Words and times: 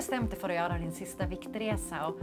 bestämt 0.00 0.30
dig 0.30 0.40
för 0.40 0.48
att 0.48 0.54
göra 0.54 0.78
din 0.78 0.92
sista 0.92 1.26
viktresa 1.26 2.06
och 2.06 2.16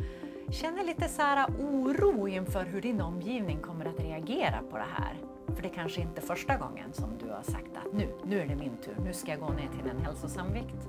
känner 0.53 0.83
lite 0.83 1.07
så 1.07 1.21
här 1.21 1.47
oro 1.59 2.27
inför 2.27 2.65
hur 2.65 2.81
din 2.81 3.01
omgivning 3.01 3.57
kommer 3.57 3.85
att 3.85 3.99
reagera 3.99 4.59
på 4.71 4.77
det 4.77 4.85
här. 4.93 5.13
För 5.55 5.63
det 5.63 5.69
kanske 5.69 6.01
inte 6.01 6.21
är 6.21 6.25
första 6.25 6.57
gången 6.57 6.93
som 6.93 7.09
du 7.17 7.29
har 7.29 7.41
sagt 7.41 7.77
att 7.85 7.93
nu, 7.93 8.09
nu 8.25 8.39
är 8.41 8.47
det 8.47 8.55
min 8.55 8.77
tur, 8.77 8.95
nu 9.05 9.13
ska 9.13 9.31
jag 9.31 9.39
gå 9.39 9.49
ner 9.49 9.69
till 9.79 9.89
en 9.89 10.05
hälsosam 10.05 10.53
vikt. 10.53 10.87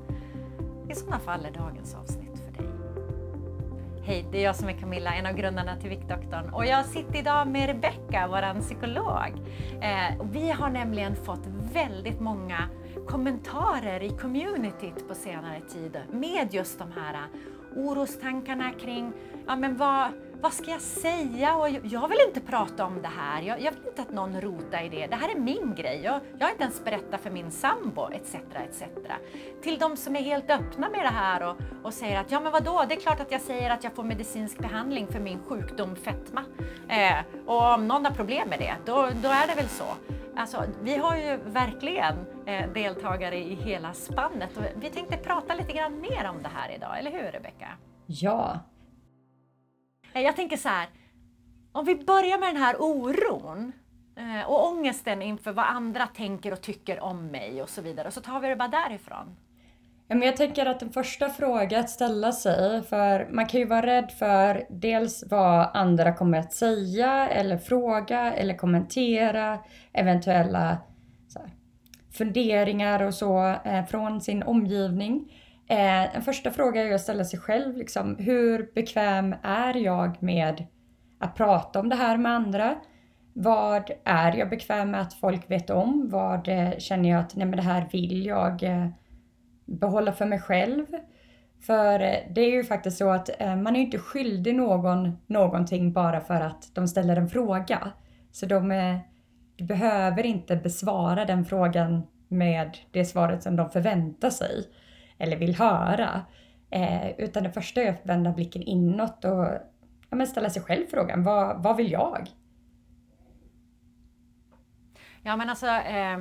I 0.91 0.95
sådana 0.95 1.19
fall 1.19 1.45
är 1.45 1.51
dagens 1.51 1.95
avsnitt 1.95 2.39
för 2.39 2.63
dig. 2.63 2.73
Hej, 4.05 4.25
det 4.33 4.39
är 4.39 4.45
jag 4.45 4.57
som 4.57 4.69
är 4.69 4.73
Camilla, 4.73 5.15
en 5.15 5.27
av 5.27 5.33
grundarna 5.33 5.77
till 5.77 5.91
Viktdoktorn 5.91 6.49
och 6.55 6.67
jag 6.67 6.87
sitter 6.87 7.19
idag 7.19 7.49
med 7.49 7.67
Rebecka, 7.67 8.29
vår 8.31 8.61
psykolog. 8.61 9.33
Eh, 9.83 10.27
vi 10.33 10.51
har 10.51 10.71
nämligen 10.71 11.17
fått 11.17 11.47
väldigt 11.73 12.21
många 12.21 12.69
kommentarer 13.07 14.03
i 14.03 14.11
communityt 14.11 15.09
på 15.09 15.15
senare 15.15 15.61
tid 15.61 15.99
med 16.11 16.55
just 16.55 16.79
de 16.79 16.93
här 16.93 17.15
äh, 17.15 17.21
orostankarna 17.77 18.73
kring 18.73 19.13
ja, 19.47 19.57
men 19.57 19.77
vad, 19.77 20.09
vad 20.41 20.53
ska 20.53 20.71
jag 20.71 20.81
säga? 20.81 21.57
Och 21.57 21.69
jag 21.69 22.09
vill 22.09 22.19
inte 22.29 22.41
prata 22.41 22.85
om 22.85 23.03
det 23.03 23.11
här. 23.17 23.43
Jag, 23.43 23.61
jag 23.61 23.73
vill 23.73 23.87
inte 23.87 24.03
att 24.03 24.11
någon 24.11 24.41
rotar 24.41 24.85
i 24.85 24.89
det. 24.89 25.07
Det 25.07 25.17
här 25.17 25.29
är 25.29 25.39
min 25.39 25.75
grej. 25.75 26.01
Jag, 26.05 26.21
jag 26.39 26.47
har 26.47 26.51
inte 26.51 26.63
ens 26.63 26.85
berättat 26.85 27.21
för 27.21 27.31
min 27.31 27.51
sambo 27.51 28.09
etc. 28.13 28.35
etc. 28.35 28.83
Till 29.63 29.79
de 29.79 29.97
som 29.97 30.17
är 30.17 30.23
helt 30.23 30.51
öppna 30.51 30.89
med 30.89 31.01
det 31.01 31.15
här 31.15 31.49
och, 31.49 31.57
och 31.83 31.95
säger 31.95 32.21
att 32.21 32.31
ja 32.31 32.41
men 32.41 32.53
vadå, 32.53 32.85
det 32.89 32.95
är 32.95 33.01
klart 33.01 33.21
att 33.21 33.33
jag 33.33 33.41
säger 33.41 33.71
att 33.71 33.85
jag 33.85 33.93
får 33.93 34.03
medicinsk 34.03 34.59
behandling 34.59 35.07
för 35.07 35.21
min 35.21 35.39
sjukdom 35.49 35.97
fetma. 35.97 36.45
Eh, 36.89 37.47
och 37.47 37.75
om 37.75 37.89
någon 37.89 38.05
har 38.05 38.13
problem 38.13 38.49
med 38.49 38.59
det, 38.59 38.75
då, 38.85 38.95
då 38.95 39.29
är 39.29 39.47
det 39.47 39.55
väl 39.55 39.69
så. 39.69 39.85
Alltså, 40.39 40.65
vi 40.83 40.97
har 40.97 41.17
ju 41.17 41.37
verkligen 41.37 42.15
eh, 42.47 42.73
deltagare 42.73 43.39
i 43.39 43.55
hela 43.55 43.95
spannet 43.95 44.57
och 44.57 44.63
vi 44.77 44.91
tänkte 44.91 45.17
prata 45.17 45.55
lite 45.55 45.73
grann 45.73 46.01
mer 46.01 46.31
om 46.31 46.43
det 46.43 46.49
här 46.49 46.75
idag, 46.75 46.99
eller 46.99 47.11
hur 47.11 47.33
Rebecka? 47.33 47.69
Ja. 48.07 48.61
Eh, 50.13 50.23
jag 50.23 50.37
tänker 50.37 50.57
så 50.57 50.69
här, 50.69 50.89
om 51.73 51.85
vi 51.85 51.95
börjar 51.95 52.39
med 52.39 52.49
den 52.49 52.63
här 52.63 52.77
oron 52.79 53.73
eh, 54.17 54.51
och 54.51 54.67
ångesten 54.69 55.23
inför 55.23 55.53
vad 55.53 55.67
andra 55.67 56.07
tänker 56.07 56.53
och 56.53 56.61
tycker 56.61 57.01
om 57.01 57.27
mig 57.27 57.63
och 57.63 57.69
så 57.69 57.83
vidare, 57.83 58.11
så 58.11 58.21
tar 58.21 58.41
vi 58.41 58.49
det 58.49 58.57
bara 58.57 58.69
därifrån. 58.69 59.37
Ja, 60.11 60.17
men 60.17 60.27
jag 60.27 60.37
tänker 60.37 60.67
att 60.67 60.81
den 60.81 60.91
första 60.91 61.29
frågan 61.29 61.81
att 61.81 61.91
ställa 61.91 62.33
sig, 62.33 62.83
för 62.83 63.29
man 63.31 63.47
kan 63.47 63.61
ju 63.61 63.67
vara 63.67 63.87
rädd 63.87 64.11
för 64.19 64.67
dels 64.71 65.25
vad 65.31 65.69
andra 65.75 66.15
kommer 66.15 66.39
att 66.39 66.53
säga 66.53 67.29
eller 67.29 67.59
fråga 67.59 68.35
eller 68.35 68.55
kommentera 68.57 69.59
eventuella 69.93 70.79
här, 71.37 71.51
funderingar 72.13 73.03
och 73.03 73.15
så 73.15 73.55
eh, 73.65 73.85
från 73.87 74.21
sin 74.21 74.43
omgivning. 74.43 75.33
Eh, 75.69 76.17
en 76.17 76.23
första 76.23 76.51
fråga 76.51 76.83
är 76.83 76.95
att 76.95 77.01
ställa 77.01 77.25
sig 77.25 77.39
själv, 77.39 77.77
liksom, 77.77 78.17
hur 78.17 78.75
bekväm 78.75 79.35
är 79.43 79.75
jag 79.75 80.23
med 80.23 80.67
att 81.19 81.35
prata 81.35 81.81
om 81.81 81.89
det 81.89 81.97
här 81.97 82.17
med 82.17 82.33
andra? 82.33 82.77
Vad 83.33 83.91
är 84.05 84.37
jag 84.37 84.51
bekväm 84.51 84.91
med 84.91 85.01
att 85.01 85.15
folk 85.15 85.51
vet 85.51 85.71
om? 85.71 86.09
Vad 86.11 86.49
eh, 86.49 86.79
känner 86.79 87.09
jag 87.09 87.21
att 87.21 87.37
nej 87.37 87.47
men 87.47 87.57
det 87.57 87.63
här 87.63 87.89
vill 87.93 88.27
jag 88.27 88.63
eh, 88.63 88.89
behålla 89.69 90.13
för 90.13 90.27
mig 90.27 90.41
själv. 90.41 90.87
För 91.61 92.01
eh, 92.01 92.19
det 92.31 92.41
är 92.41 92.51
ju 92.51 92.65
faktiskt 92.65 92.99
så 92.99 93.11
att 93.11 93.41
eh, 93.41 93.57
man 93.57 93.77
är 93.77 93.81
inte 93.81 93.99
skyldig 93.99 94.55
någon 94.55 95.19
någonting 95.27 95.93
bara 95.93 96.21
för 96.21 96.41
att 96.41 96.75
de 96.75 96.89
ställer 96.89 97.17
en 97.17 97.29
fråga. 97.29 97.93
Så 98.33 98.47
de 98.47 98.71
är, 98.71 99.01
du 99.57 99.65
behöver 99.65 100.27
inte 100.27 100.57
besvara 100.57 101.25
den 101.25 101.45
frågan 101.45 102.03
med 102.29 102.79
det 102.91 103.05
svaret 103.05 103.43
som 103.43 103.57
de 103.57 103.71
förväntar 103.71 104.31
sig 104.31 104.65
eller 105.19 105.37
vill 105.37 105.57
höra. 105.57 106.21
Eh, 106.71 107.11
utan 107.19 107.43
det 107.43 107.51
första 107.51 107.83
är 107.83 107.91
att 107.91 108.07
vända 108.07 108.33
blicken 108.33 108.63
inåt 108.63 109.25
och 109.25 109.47
ja, 110.11 110.17
men 110.17 110.27
ställa 110.27 110.51
sig 110.51 110.63
själv 110.63 110.87
frågan, 110.91 111.25
vad, 111.25 111.63
vad 111.63 111.77
vill 111.77 111.93
jag? 111.93 112.29
Ja 115.23 115.37
men 115.37 115.51
alltså 115.51 115.67
eh, 115.67 116.19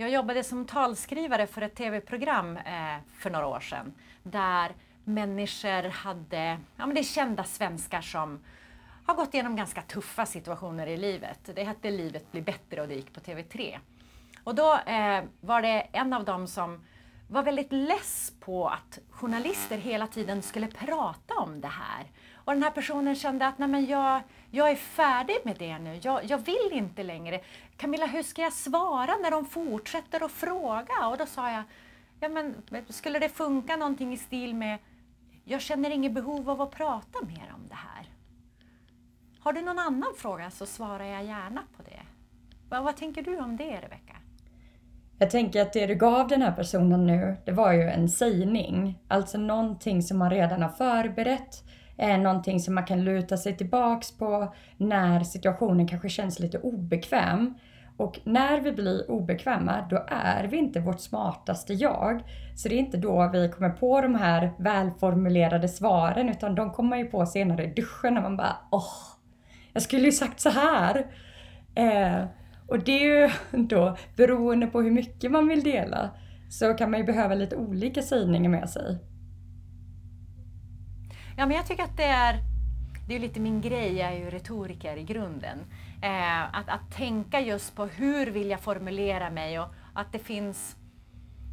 jag 0.00 0.10
jobbade 0.10 0.44
som 0.44 0.64
talskrivare 0.64 1.46
för 1.46 1.62
ett 1.62 1.74
tv-program 1.74 2.56
eh, 2.56 2.96
för 3.18 3.30
några 3.30 3.46
år 3.46 3.60
sedan 3.60 3.92
där 4.22 4.72
människor 5.04 5.88
hade, 5.88 6.58
ja 6.76 6.86
men 6.86 6.94
det 6.94 7.00
är 7.00 7.04
kända 7.04 7.44
svenskar 7.44 8.00
som 8.00 8.40
har 9.06 9.14
gått 9.14 9.34
igenom 9.34 9.56
ganska 9.56 9.82
tuffa 9.82 10.26
situationer 10.26 10.86
i 10.86 10.96
livet. 10.96 11.50
Det 11.54 11.64
hette 11.64 11.90
Livet 11.90 12.32
blir 12.32 12.42
bättre 12.42 12.82
och 12.82 12.88
det 12.88 12.94
gick 12.94 13.14
på 13.14 13.20
TV3. 13.20 13.78
Och 14.44 14.54
då 14.54 14.74
eh, 14.74 15.24
var 15.40 15.62
det 15.62 15.86
en 15.92 16.12
av 16.12 16.24
dem 16.24 16.46
som 16.46 16.84
var 17.28 17.42
väldigt 17.42 17.72
less 17.72 18.32
på 18.40 18.68
att 18.68 18.98
journalister 19.10 19.78
hela 19.78 20.06
tiden 20.06 20.42
skulle 20.42 20.66
prata 20.66 21.34
om 21.34 21.60
det 21.60 21.68
här. 21.68 22.06
Och 22.48 22.54
den 22.54 22.62
här 22.62 22.70
personen 22.70 23.14
kände 23.14 23.46
att 23.46 23.58
Nej, 23.58 23.68
men 23.68 23.86
jag, 23.86 24.22
jag 24.50 24.70
är 24.70 24.76
färdig 24.76 25.36
med 25.44 25.56
det 25.58 25.78
nu, 25.78 26.00
jag, 26.02 26.24
jag 26.24 26.38
vill 26.38 26.70
inte 26.72 27.02
längre. 27.02 27.40
Camilla, 27.76 28.06
hur 28.06 28.22
ska 28.22 28.42
jag 28.42 28.52
svara 28.52 29.16
när 29.22 29.30
de 29.30 29.44
fortsätter 29.44 30.24
att 30.24 30.32
fråga? 30.32 31.06
Och 31.10 31.18
då 31.18 31.26
sa 31.26 31.50
jag, 31.50 31.62
ja, 32.20 32.28
men, 32.28 32.54
skulle 32.88 33.18
det 33.18 33.28
funka 33.28 33.76
någonting 33.76 34.12
i 34.12 34.16
stil 34.16 34.54
med 34.54 34.78
jag 35.44 35.60
känner 35.60 35.90
inget 35.90 36.12
behov 36.12 36.50
av 36.50 36.60
att 36.60 36.70
prata 36.70 37.18
mer 37.26 37.52
om 37.54 37.68
det 37.68 37.74
här. 37.74 38.08
Har 39.40 39.52
du 39.52 39.62
någon 39.62 39.78
annan 39.78 40.12
fråga 40.16 40.50
så 40.50 40.66
svarar 40.66 41.04
jag 41.04 41.24
gärna 41.24 41.62
på 41.76 41.82
det. 41.82 42.02
Vad, 42.68 42.84
vad 42.84 42.96
tänker 42.96 43.22
du 43.22 43.38
om 43.38 43.56
det, 43.56 43.76
Rebecka? 43.76 44.16
Jag 45.18 45.30
tänker 45.30 45.62
att 45.62 45.72
det 45.72 45.86
du 45.86 45.94
gav 45.94 46.28
den 46.28 46.42
här 46.42 46.52
personen 46.52 47.06
nu, 47.06 47.36
det 47.44 47.52
var 47.52 47.72
ju 47.72 47.82
en 47.82 48.08
sägning. 48.08 48.98
Alltså 49.08 49.38
någonting 49.38 50.02
som 50.02 50.18
man 50.18 50.30
redan 50.30 50.62
har 50.62 50.68
förberett, 50.68 51.64
är 51.98 52.18
någonting 52.18 52.60
som 52.60 52.74
man 52.74 52.84
kan 52.84 53.04
luta 53.04 53.36
sig 53.36 53.56
tillbaks 53.56 54.18
på 54.18 54.54
när 54.76 55.24
situationen 55.24 55.88
kanske 55.88 56.08
känns 56.08 56.40
lite 56.40 56.58
obekväm. 56.58 57.54
Och 57.96 58.20
när 58.24 58.60
vi 58.60 58.72
blir 58.72 59.10
obekväma, 59.10 59.86
då 59.90 60.04
är 60.08 60.44
vi 60.44 60.56
inte 60.56 60.80
vårt 60.80 61.00
smartaste 61.00 61.74
jag. 61.74 62.22
Så 62.56 62.68
det 62.68 62.74
är 62.74 62.78
inte 62.78 62.96
då 62.96 63.30
vi 63.32 63.48
kommer 63.48 63.70
på 63.70 64.00
de 64.00 64.14
här 64.14 64.52
välformulerade 64.58 65.68
svaren, 65.68 66.28
utan 66.28 66.54
de 66.54 66.72
kommer 66.72 66.88
man 66.88 66.98
ju 66.98 67.04
på 67.04 67.26
senare 67.26 67.64
i 67.64 67.74
duschen 67.74 68.14
när 68.14 68.22
man 68.22 68.36
bara 68.36 68.56
åh, 68.70 68.92
jag 69.72 69.82
skulle 69.82 70.04
ju 70.04 70.12
sagt 70.12 70.40
så 70.40 70.50
här. 70.50 71.06
Eh, 71.74 72.24
och 72.66 72.78
det 72.78 72.92
är 72.92 73.22
ju 73.22 73.30
då 73.66 73.96
beroende 74.16 74.66
på 74.66 74.82
hur 74.82 74.90
mycket 74.90 75.30
man 75.30 75.48
vill 75.48 75.62
dela 75.62 76.10
så 76.50 76.74
kan 76.74 76.90
man 76.90 77.00
ju 77.00 77.06
behöva 77.06 77.34
lite 77.34 77.56
olika 77.56 78.02
sägningar 78.02 78.50
med 78.50 78.70
sig. 78.70 78.98
Ja, 81.38 81.46
men 81.46 81.56
jag 81.56 81.66
tycker 81.66 81.84
att 81.84 81.96
det 81.96 82.04
är, 82.04 82.38
det 83.08 83.14
är 83.14 83.18
lite 83.18 83.40
min 83.40 83.60
grej, 83.60 83.96
jag 83.96 84.12
är 84.12 84.16
ju 84.16 84.30
retoriker 84.30 84.96
i 84.96 85.02
grunden. 85.02 85.58
Eh, 86.02 86.42
att, 86.42 86.68
att 86.68 86.96
tänka 86.96 87.40
just 87.40 87.76
på 87.76 87.86
hur 87.86 88.26
vill 88.26 88.50
jag 88.50 88.60
formulera 88.60 89.30
mig 89.30 89.60
och 89.60 89.68
att 89.94 90.12
det 90.12 90.18
finns 90.18 90.76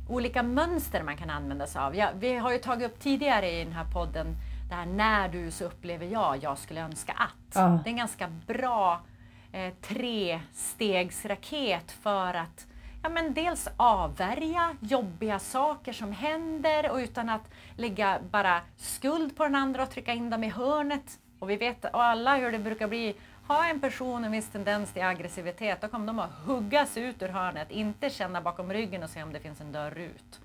olika 0.10 0.44
mönster 0.44 1.04
man 1.04 1.18
kan 1.18 1.30
använda 1.30 1.68
sig 1.68 1.82
av. 1.82 1.96
Ja, 1.96 2.10
vi 2.20 2.36
har 2.36 2.52
ju 2.52 2.58
tagit 2.58 2.92
upp 2.92 3.00
tidigare 3.00 3.52
i 3.52 3.64
den 3.64 3.74
här 3.74 3.86
podden 3.94 4.36
det 4.70 4.76
här 4.76 4.86
när 4.86 5.30
du 5.30 5.52
så 5.52 5.66
upplever 5.66 6.06
jag, 6.06 6.44
jag 6.44 6.58
skulle 6.58 6.82
önska 6.82 7.14
att. 7.14 7.56
Ja. 7.56 7.80
Det 7.84 7.90
är 7.90 7.92
en 7.92 7.98
ganska 7.98 8.28
bra 8.48 9.02
eh, 9.52 9.74
trestegsraket 9.82 11.92
för 11.92 12.34
att 12.34 12.68
ja, 13.06 13.10
men 13.10 13.34
dels 13.34 13.68
avvärja 13.78 14.76
jobbiga 14.80 15.40
saker 15.40 15.94
som 15.94 16.12
händer 16.12 16.92
och 16.92 16.98
utan 16.98 17.30
att 17.30 17.42
lägga 17.78 18.20
bara 18.32 18.62
skuld 18.78 19.38
på 19.38 19.44
den 19.44 19.56
andra 19.56 19.84
och 19.84 19.90
trycka 19.90 20.14
in 20.14 20.30
dem 20.30 20.44
i 20.44 20.50
hörnet. 20.50 21.20
Och 21.40 21.50
vi 21.50 21.56
vet 21.56 21.86
alla 21.94 22.38
hur 22.38 22.52
det 22.52 22.60
brukar 22.60 22.88
bli. 22.88 23.16
Har 23.48 23.70
en 23.70 23.80
person 23.80 24.24
en 24.24 24.32
viss 24.32 24.50
tendens 24.50 24.94
till 24.94 25.04
aggressivitet, 25.04 25.82
då 25.82 25.88
kommer 25.88 26.08
de 26.08 26.20
att 26.20 26.32
huggas 26.46 26.98
ut 26.98 27.22
ur 27.22 27.28
hörnet, 27.28 27.72
inte 27.72 28.10
känna 28.10 28.42
bakom 28.42 28.74
ryggen 28.74 29.04
och 29.04 29.10
se 29.10 29.24
om 29.24 29.34
det 29.34 29.40
finns 29.40 29.62
en 29.62 29.72
dörr 29.72 29.98
ut. 29.98 30.40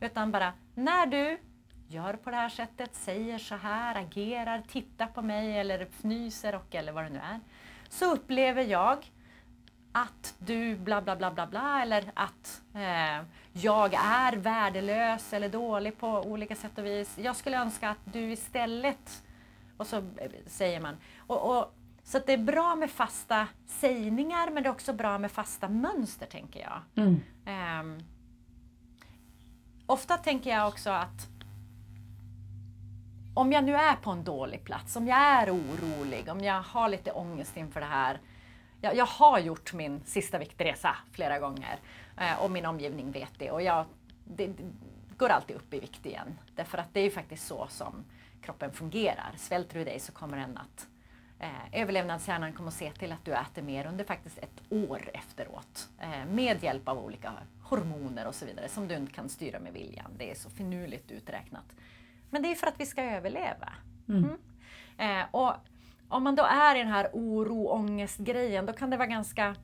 Utan 0.00 0.30
bara, 0.30 0.52
när 0.74 1.06
du 1.06 1.38
gör 1.88 2.12
på 2.14 2.30
det 2.30 2.36
här 2.36 2.48
sättet, 2.48 2.94
säger 2.94 3.38
så 3.38 3.54
här, 3.54 3.94
agerar, 3.94 4.62
tittar 4.68 5.06
på 5.06 5.22
mig 5.22 5.58
eller 5.58 5.78
fnyser 5.80 6.54
och 6.54 6.74
eller 6.74 6.92
vad 6.92 7.04
det 7.04 7.10
nu 7.10 7.18
är, 7.18 7.40
så 7.88 8.12
upplever 8.12 8.62
jag 8.62 9.10
att 9.96 10.34
du 10.38 10.76
bla 10.76 11.02
bla 11.02 11.16
bla 11.16 11.30
bla 11.30 11.46
bla 11.46 11.82
eller 11.82 12.04
att 12.14 12.62
eh, 12.74 13.26
jag 13.52 13.94
är 13.94 14.36
värdelös 14.36 15.32
eller 15.32 15.48
dålig 15.48 15.98
på 15.98 16.08
olika 16.08 16.54
sätt 16.54 16.78
och 16.78 16.84
vis. 16.84 17.18
Jag 17.18 17.36
skulle 17.36 17.60
önska 17.60 17.88
att 17.88 17.98
du 18.04 18.32
istället... 18.32 19.22
Och 19.76 19.86
så 19.86 20.02
säger 20.46 20.80
man. 20.80 20.96
Och, 21.18 21.58
och, 21.58 21.74
så 22.02 22.18
det 22.18 22.32
är 22.32 22.38
bra 22.38 22.76
med 22.76 22.90
fasta 22.90 23.46
sägningar 23.66 24.50
men 24.50 24.62
det 24.62 24.68
är 24.68 24.70
också 24.70 24.92
bra 24.92 25.18
med 25.18 25.30
fasta 25.30 25.68
mönster 25.68 26.26
tänker 26.26 26.60
jag. 26.60 27.04
Mm. 27.04 27.20
Eh, 27.46 28.04
ofta 29.86 30.16
tänker 30.16 30.50
jag 30.50 30.68
också 30.68 30.90
att 30.90 31.28
om 33.34 33.52
jag 33.52 33.64
nu 33.64 33.74
är 33.76 33.96
på 33.96 34.10
en 34.10 34.24
dålig 34.24 34.64
plats, 34.64 34.96
om 34.96 35.06
jag 35.06 35.18
är 35.18 35.54
orolig, 35.54 36.28
om 36.28 36.40
jag 36.40 36.62
har 36.62 36.88
lite 36.88 37.12
ångest 37.12 37.56
inför 37.56 37.80
det 37.80 37.86
här 37.86 38.20
jag, 38.84 38.96
jag 38.96 39.06
har 39.06 39.38
gjort 39.38 39.72
min 39.72 40.00
sista 40.04 40.38
viktresa 40.38 40.96
flera 41.12 41.38
gånger 41.38 41.78
eh, 42.20 42.42
och 42.42 42.50
min 42.50 42.66
omgivning 42.66 43.10
vet 43.10 43.38
det. 43.38 43.50
Och 43.50 43.62
jag, 43.62 43.84
det, 44.24 44.50
går 45.16 45.28
alltid 45.28 45.56
upp 45.56 45.74
i 45.74 45.80
vikt 45.80 46.06
igen. 46.06 46.38
Därför 46.54 46.78
att 46.78 46.94
det 46.94 47.00
är 47.00 47.04
ju 47.04 47.10
faktiskt 47.10 47.46
så 47.46 47.66
som 47.70 48.04
kroppen 48.42 48.72
fungerar. 48.72 49.32
Svälter 49.36 49.78
du 49.78 49.84
dig 49.84 50.00
så 50.00 50.12
kommer 50.12 50.36
den 50.36 50.58
att 50.58 50.86
eh, 51.38 51.80
överlevnadshjärnan 51.80 52.52
kommer 52.52 52.68
att 52.68 52.74
se 52.74 52.92
till 52.92 53.12
att 53.12 53.24
du 53.24 53.32
äter 53.32 53.62
mer 53.62 53.86
under 53.86 54.04
faktiskt 54.04 54.38
ett 54.38 54.62
år 54.70 55.10
efteråt. 55.14 55.88
Eh, 56.00 56.26
med 56.26 56.62
hjälp 56.62 56.88
av 56.88 56.98
olika 56.98 57.32
hormoner 57.62 58.26
och 58.26 58.34
så 58.34 58.46
vidare 58.46 58.68
som 58.68 58.88
du 58.88 58.94
inte 58.94 59.12
kan 59.12 59.28
styra 59.28 59.60
med 59.60 59.72
viljan. 59.72 60.10
Det 60.18 60.30
är 60.30 60.34
så 60.34 60.50
finurligt 60.50 61.10
uträknat. 61.10 61.76
Men 62.30 62.42
det 62.42 62.50
är 62.50 62.54
för 62.54 62.66
att 62.66 62.80
vi 62.80 62.86
ska 62.86 63.02
överleva. 63.02 63.72
Mm. 64.08 64.24
Mm. 64.24 65.20
Eh, 65.20 65.26
och 65.30 65.54
om 66.08 66.24
man 66.24 66.34
då 66.34 66.42
är 66.42 66.76
i 66.76 66.78
den 66.78 66.88
här 66.88 67.10
oro, 67.12 67.68
ångestgrejen, 67.68 68.66
då 68.66 68.72
kan 68.72 68.90
det 68.90 68.96
vara 68.96 69.08
ganska 69.08 69.56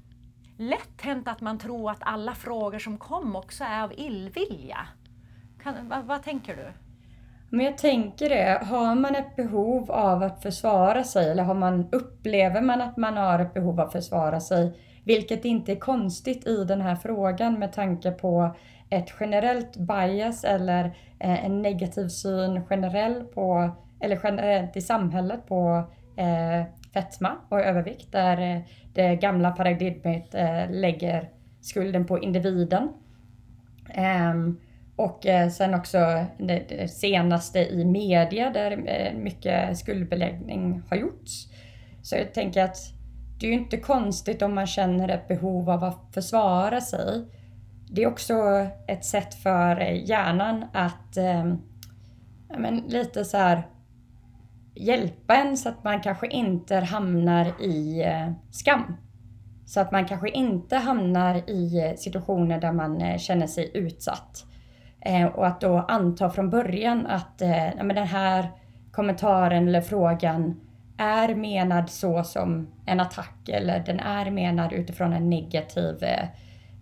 lätt 0.59 1.03
hänt 1.03 1.29
att 1.29 1.41
man 1.41 1.59
tror 1.59 1.91
att 1.91 1.99
alla 2.01 2.35
frågor 2.35 2.79
som 2.79 2.99
kom 2.99 3.37
också 3.37 3.65
är 3.65 3.83
av 3.83 3.93
illvilja. 3.97 4.79
Kan, 5.63 5.89
vad, 5.89 6.05
vad 6.05 6.23
tänker 6.23 6.57
du? 6.57 6.73
Men 7.51 7.67
jag 7.67 7.79
tänker 7.79 8.29
det, 8.29 8.65
har 8.65 8.95
man 8.95 9.15
ett 9.15 9.37
behov 9.37 9.91
av 9.91 10.23
att 10.23 10.43
försvara 10.43 11.05
sig 11.05 11.31
eller 11.31 11.43
har 11.43 11.55
man, 11.55 11.89
upplever 11.93 12.61
man 12.61 12.81
att 12.81 12.97
man 12.97 13.17
har 13.17 13.39
ett 13.39 13.55
behov 13.55 13.81
av 13.81 13.87
att 13.87 13.93
försvara 13.93 14.41
sig, 14.41 14.81
vilket 15.05 15.45
inte 15.45 15.73
är 15.73 15.77
konstigt 15.77 16.47
i 16.47 16.65
den 16.65 16.81
här 16.81 16.97
frågan 16.97 17.59
med 17.59 17.73
tanke 17.73 18.11
på 18.11 18.55
ett 18.91 19.15
generellt 19.21 19.77
bias 19.77 20.45
eller 20.45 20.85
eh, 21.19 21.45
en 21.45 21.63
negativ 21.63 22.09
syn 22.09 22.63
generellt 22.71 23.35
på, 23.35 23.71
eller 24.01 24.21
generellt 24.23 24.77
i 24.77 24.81
samhället 24.81 25.47
på 25.49 25.85
eh, 26.17 26.65
fetma 26.95 27.37
och 27.49 27.61
övervikt 27.61 28.13
där 28.13 28.57
eh, 28.57 28.63
det 28.95 29.17
gamla 29.17 29.51
paradigmet 29.51 30.35
eh, 30.35 30.71
lägger 30.71 31.31
skulden 31.61 32.07
på 32.07 32.19
individen. 32.19 32.89
Ehm, 33.89 34.61
och 34.97 35.27
eh, 35.27 35.49
sen 35.49 35.75
också 35.75 36.25
det 36.39 36.91
senaste 36.91 37.59
i 37.59 37.85
media 37.85 38.51
där 38.51 38.71
eh, 38.87 39.19
mycket 39.19 39.79
skuldbeläggning 39.79 40.83
har 40.91 40.97
gjorts. 40.97 41.49
Så 42.03 42.17
jag 42.17 42.35
tänker 42.35 42.65
att 42.65 42.77
det 43.41 43.47
är 43.47 43.51
ju 43.51 43.57
inte 43.57 43.77
konstigt 43.77 44.43
om 44.43 44.55
man 44.55 44.67
känner 44.67 45.09
ett 45.09 45.29
behov 45.29 45.71
av 45.71 45.85
att 45.85 46.15
försvara 46.15 46.81
sig. 46.81 47.25
Det 47.91 48.03
är 48.03 48.07
också 48.07 48.35
ett 48.87 49.05
sätt 49.05 49.35
för 49.35 49.81
hjärnan 49.81 50.65
att 50.73 51.17
eh, 51.17 51.55
men, 52.59 52.77
lite 52.77 53.25
så 53.25 53.37
här 53.37 53.63
hjälpa 54.75 55.35
en 55.35 55.57
så 55.57 55.69
att 55.69 55.85
man 55.85 56.01
kanske 56.01 56.27
inte 56.27 56.77
hamnar 56.77 57.63
i 57.63 58.03
eh, 58.03 58.33
skam. 58.51 58.97
Så 59.67 59.81
att 59.81 59.93
man 59.93 60.05
kanske 60.05 60.31
inte 60.31 60.77
hamnar 60.77 61.51
i 61.51 61.87
eh, 61.87 61.97
situationer 61.97 62.61
där 62.61 62.73
man 62.73 63.01
eh, 63.01 63.19
känner 63.19 63.47
sig 63.47 63.71
utsatt. 63.75 64.47
Och 65.35 65.47
att 65.47 65.61
då 65.61 65.79
anta 65.89 66.31
från 66.31 66.51
början 66.51 67.07
att 67.07 67.35
ja, 67.77 67.85
men 67.85 67.97
den 67.97 68.07
här 68.07 68.51
kommentaren 68.93 69.69
eller 69.69 69.81
frågan 69.81 70.61
är 70.99 71.35
menad 71.35 71.91
så 71.91 72.25
som 72.25 72.69
en 72.87 73.01
attack 73.01 73.49
eller 73.49 73.81
den 73.87 74.01
är 74.01 74.31
menad 74.31 74.73
utifrån 74.73 75.13
en 75.13 75.31
negativ 75.31 76.05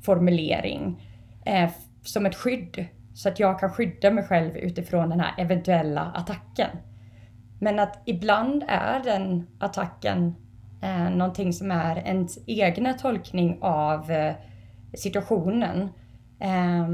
formulering. 0.03 1.11
Som 2.03 2.27
ett 2.27 2.35
skydd. 2.35 2.87
Så 3.15 3.29
att 3.29 3.41
jag 3.41 3.61
kan 3.61 3.71
skydda 3.71 4.11
mig 4.11 4.25
själv 4.25 4.57
utifrån 4.57 5.11
den 5.11 5.21
här 5.21 5.35
eventuella 5.39 6.13
attacken. 6.15 6.71
Men 7.59 7.79
att 7.79 8.03
ibland 8.05 8.65
är 8.69 9.01
den 9.05 9.47
attacken 9.59 10.35
eh, 10.83 11.11
någonting 11.11 11.53
som 11.53 11.71
är 11.71 11.97
ens 11.99 12.39
egna 12.47 12.93
tolkning 12.93 13.59
av 13.61 14.11
eh, 14.11 14.35
situationen. 14.95 15.89
Eh, 16.41 16.89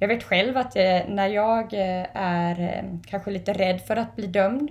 jag 0.00 0.08
vet 0.08 0.22
själv 0.22 0.56
att 0.56 0.76
eh, 0.76 1.00
när 1.08 1.26
jag 1.26 1.74
eh, 1.74 2.06
är 2.14 2.60
eh, 2.60 2.98
kanske 3.06 3.30
lite 3.30 3.52
rädd 3.52 3.80
för 3.80 3.96
att 3.96 4.16
bli 4.16 4.26
dömd 4.26 4.70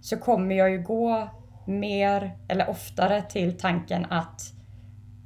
så 0.00 0.16
kommer 0.16 0.54
jag 0.54 0.70
ju 0.70 0.82
gå 0.82 1.28
mer 1.66 2.32
eller 2.48 2.70
oftare 2.70 3.22
till 3.22 3.58
tanken 3.58 4.06
att 4.10 4.42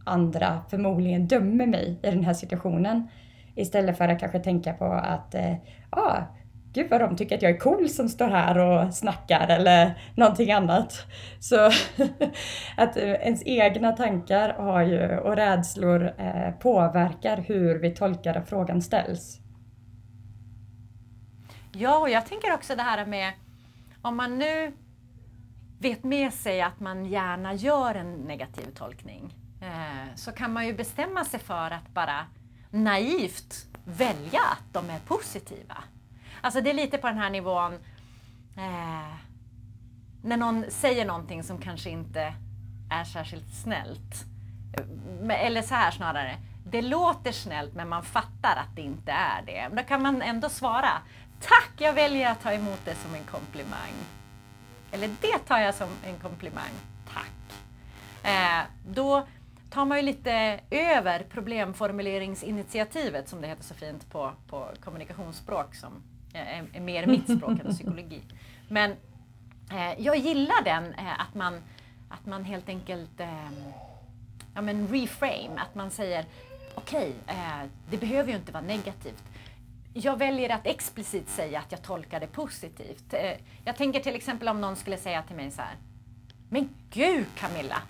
andra 0.04 0.62
förmodligen 0.70 1.26
dömer 1.26 1.66
mig 1.66 1.98
i 2.02 2.10
den 2.10 2.24
här 2.24 2.34
situationen. 2.34 3.08
Istället 3.54 3.98
för 3.98 4.08
att 4.08 4.20
kanske 4.20 4.38
tänka 4.38 4.72
på 4.72 4.84
att 4.84 5.34
eh, 5.34 5.54
ah, 5.90 6.18
gud 6.74 6.90
vad 6.90 7.00
de 7.00 7.16
tycker 7.16 7.36
att 7.36 7.42
jag 7.42 7.52
är 7.52 7.58
cool 7.58 7.88
som 7.88 8.08
står 8.08 8.28
här 8.28 8.58
och 8.58 8.94
snackar 8.94 9.48
eller 9.48 9.98
någonting 10.14 10.52
annat. 10.52 11.06
Så 11.40 11.56
att 12.76 12.96
eh, 12.96 13.12
ens 13.12 13.42
egna 13.46 13.92
tankar 13.92 14.48
har 14.48 14.82
ju, 14.82 15.18
och 15.18 15.36
rädslor 15.36 16.14
eh, 16.18 16.50
påverkar 16.50 17.36
hur 17.36 17.78
vi 17.78 17.90
tolkar 17.90 18.34
att 18.34 18.48
frågan 18.48 18.82
ställs. 18.82 19.38
Ja, 21.72 21.98
och 21.98 22.10
jag 22.10 22.26
tänker 22.26 22.54
också 22.54 22.76
det 22.76 22.82
här 22.82 23.06
med 23.06 23.32
om 24.02 24.16
man 24.16 24.38
nu 24.38 24.72
vet 25.80 26.04
med 26.04 26.32
sig 26.32 26.62
att 26.62 26.80
man 26.80 27.04
gärna 27.04 27.54
gör 27.54 27.94
en 27.94 28.14
negativ 28.14 28.66
tolkning 28.74 29.34
eh, 29.62 30.14
så 30.14 30.32
kan 30.32 30.52
man 30.52 30.66
ju 30.66 30.74
bestämma 30.74 31.24
sig 31.24 31.40
för 31.40 31.70
att 31.70 31.88
bara 31.88 32.26
naivt 32.70 33.66
välja 33.84 34.40
att 34.40 34.72
de 34.72 34.90
är 34.90 34.98
positiva. 34.98 35.76
Alltså 36.44 36.60
det 36.60 36.70
är 36.70 36.74
lite 36.74 36.98
på 36.98 37.06
den 37.06 37.18
här 37.18 37.30
nivån 37.30 37.72
eh, 38.56 39.14
när 40.22 40.36
någon 40.36 40.64
säger 40.68 41.04
någonting 41.04 41.42
som 41.42 41.58
kanske 41.58 41.90
inte 41.90 42.34
är 42.90 43.04
särskilt 43.04 43.54
snällt. 43.54 44.24
Eller 45.30 45.62
så 45.62 45.74
här 45.74 45.90
snarare, 45.90 46.36
det 46.66 46.82
låter 46.82 47.32
snällt 47.32 47.74
men 47.74 47.88
man 47.88 48.02
fattar 48.02 48.56
att 48.56 48.76
det 48.76 48.82
inte 48.82 49.12
är 49.12 49.42
det. 49.46 49.68
Då 49.76 49.82
kan 49.82 50.02
man 50.02 50.22
ändå 50.22 50.48
svara, 50.48 50.90
Tack, 51.40 51.70
jag 51.78 51.92
väljer 51.92 52.30
att 52.30 52.42
ta 52.42 52.52
emot 52.52 52.80
det 52.84 52.94
som 52.94 53.14
en 53.14 53.24
komplimang. 53.24 53.94
Eller 54.92 55.10
det 55.20 55.38
tar 55.38 55.58
jag 55.58 55.74
som 55.74 55.88
en 56.06 56.18
komplimang. 56.18 56.72
Tack. 57.14 57.62
Eh, 58.22 58.62
då 58.86 59.26
tar 59.70 59.84
man 59.84 59.98
ju 59.98 60.02
lite 60.02 60.60
över 60.70 61.26
problemformuleringsinitiativet 61.30 63.28
som 63.28 63.40
det 63.40 63.48
heter 63.48 63.64
så 63.64 63.74
fint 63.74 64.10
på, 64.10 64.32
på 64.48 64.68
kommunikationsspråk 64.80 65.74
som 65.74 66.02
Eh, 66.34 66.58
är, 66.58 66.66
är 66.72 66.80
mer 66.80 67.06
mitt 67.06 67.36
språk 67.36 67.60
än 67.64 67.72
psykologi. 67.72 68.22
Men 68.68 68.90
eh, 69.70 69.92
jag 69.98 70.16
gillar 70.16 70.64
den, 70.64 70.94
eh, 70.94 71.20
att, 71.20 71.34
man, 71.34 71.60
att 72.08 72.26
man 72.26 72.44
helt 72.44 72.68
enkelt 72.68 73.20
eh, 73.20 73.50
ja, 74.54 74.60
men 74.60 74.88
reframe, 74.88 75.56
att 75.56 75.74
man 75.74 75.90
säger 75.90 76.24
okej, 76.74 77.12
okay, 77.24 77.36
eh, 77.36 77.68
det 77.90 77.96
behöver 77.96 78.30
ju 78.30 78.36
inte 78.36 78.52
vara 78.52 78.62
negativt 78.62 79.24
jag 79.94 80.18
väljer 80.18 80.50
att 80.50 80.66
explicit 80.66 81.28
säga 81.28 81.58
att 81.58 81.72
jag 81.72 81.82
tolkar 81.82 82.20
det 82.20 82.26
positivt. 82.26 83.14
Eh, 83.14 83.32
jag 83.64 83.76
tänker 83.76 84.00
till 84.00 84.14
exempel 84.14 84.48
om 84.48 84.60
någon 84.60 84.76
skulle 84.76 84.96
säga 84.96 85.22
till 85.22 85.36
mig 85.36 85.50
så 85.50 85.62
här. 85.62 85.76
Men 86.48 86.68
gud 86.90 87.26
Camilla! 87.34 87.82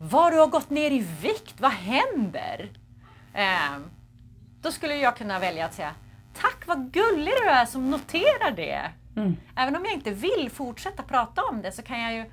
Vad 0.00 0.32
du 0.32 0.38
har 0.38 0.46
gått 0.46 0.70
ner 0.70 0.90
i 0.90 1.06
vikt, 1.22 1.60
vad 1.60 1.70
händer? 1.70 2.70
Eh, 3.34 3.78
då 4.62 4.72
skulle 4.72 4.96
jag 4.96 5.16
kunna 5.16 5.38
välja 5.38 5.66
att 5.66 5.74
säga 5.74 5.94
Tack 6.40 6.66
vad 6.66 6.92
gullig 6.92 7.32
du 7.42 7.48
är 7.48 7.66
som 7.66 7.90
noterar 7.90 8.50
det! 8.50 8.90
Mm. 9.16 9.36
Även 9.56 9.76
om 9.76 9.84
jag 9.84 9.94
inte 9.94 10.10
vill 10.10 10.50
fortsätta 10.50 11.02
prata 11.02 11.44
om 11.44 11.62
det 11.62 11.72
så 11.72 11.82
kan 11.82 12.00
jag 12.00 12.14
ju, 12.14 12.30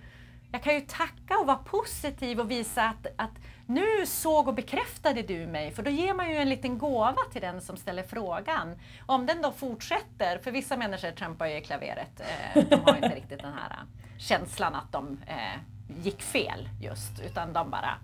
jag 0.52 0.64
kan 0.64 0.74
ju 0.74 0.82
tacka 0.82 1.38
och 1.40 1.48
vara 1.48 1.58
positiv 1.58 2.40
och 2.40 2.52
visa 2.52 2.84
att, 2.84 3.08
att 3.16 3.32
nu 3.66 4.06
såg 4.06 4.48
och 4.48 4.54
bekräftade 4.54 5.22
du 5.22 5.48
mig, 5.48 5.72
för 5.72 5.84
då 5.84 5.92
ger 5.92 6.14
man 6.14 6.30
ju 6.30 6.36
en 6.36 6.50
liten 6.50 6.78
gåva 6.78 7.22
till 7.32 7.42
den 7.42 7.62
som 7.62 7.78
ställer 7.78 8.04
frågan. 8.04 8.76
Om 9.06 9.26
den 9.26 9.42
då 9.42 9.52
fortsätter, 9.52 10.38
för 10.38 10.52
vissa 10.52 10.78
människor 10.78 11.12
trampar 11.12 11.46
ju 11.46 11.58
i 11.58 11.62
klaveret, 11.62 12.22
eh, 12.22 12.64
de 12.70 12.76
har 12.76 12.96
inte 12.96 13.16
riktigt 13.16 13.42
den 13.42 13.54
här 13.54 13.80
känslan 14.18 14.76
att 14.76 14.92
de 14.92 15.18
eh, 15.28 15.60
gick 16.04 16.22
fel 16.22 16.70
just, 16.82 17.20
utan 17.20 17.54
de 17.54 17.70
bara 17.70 17.98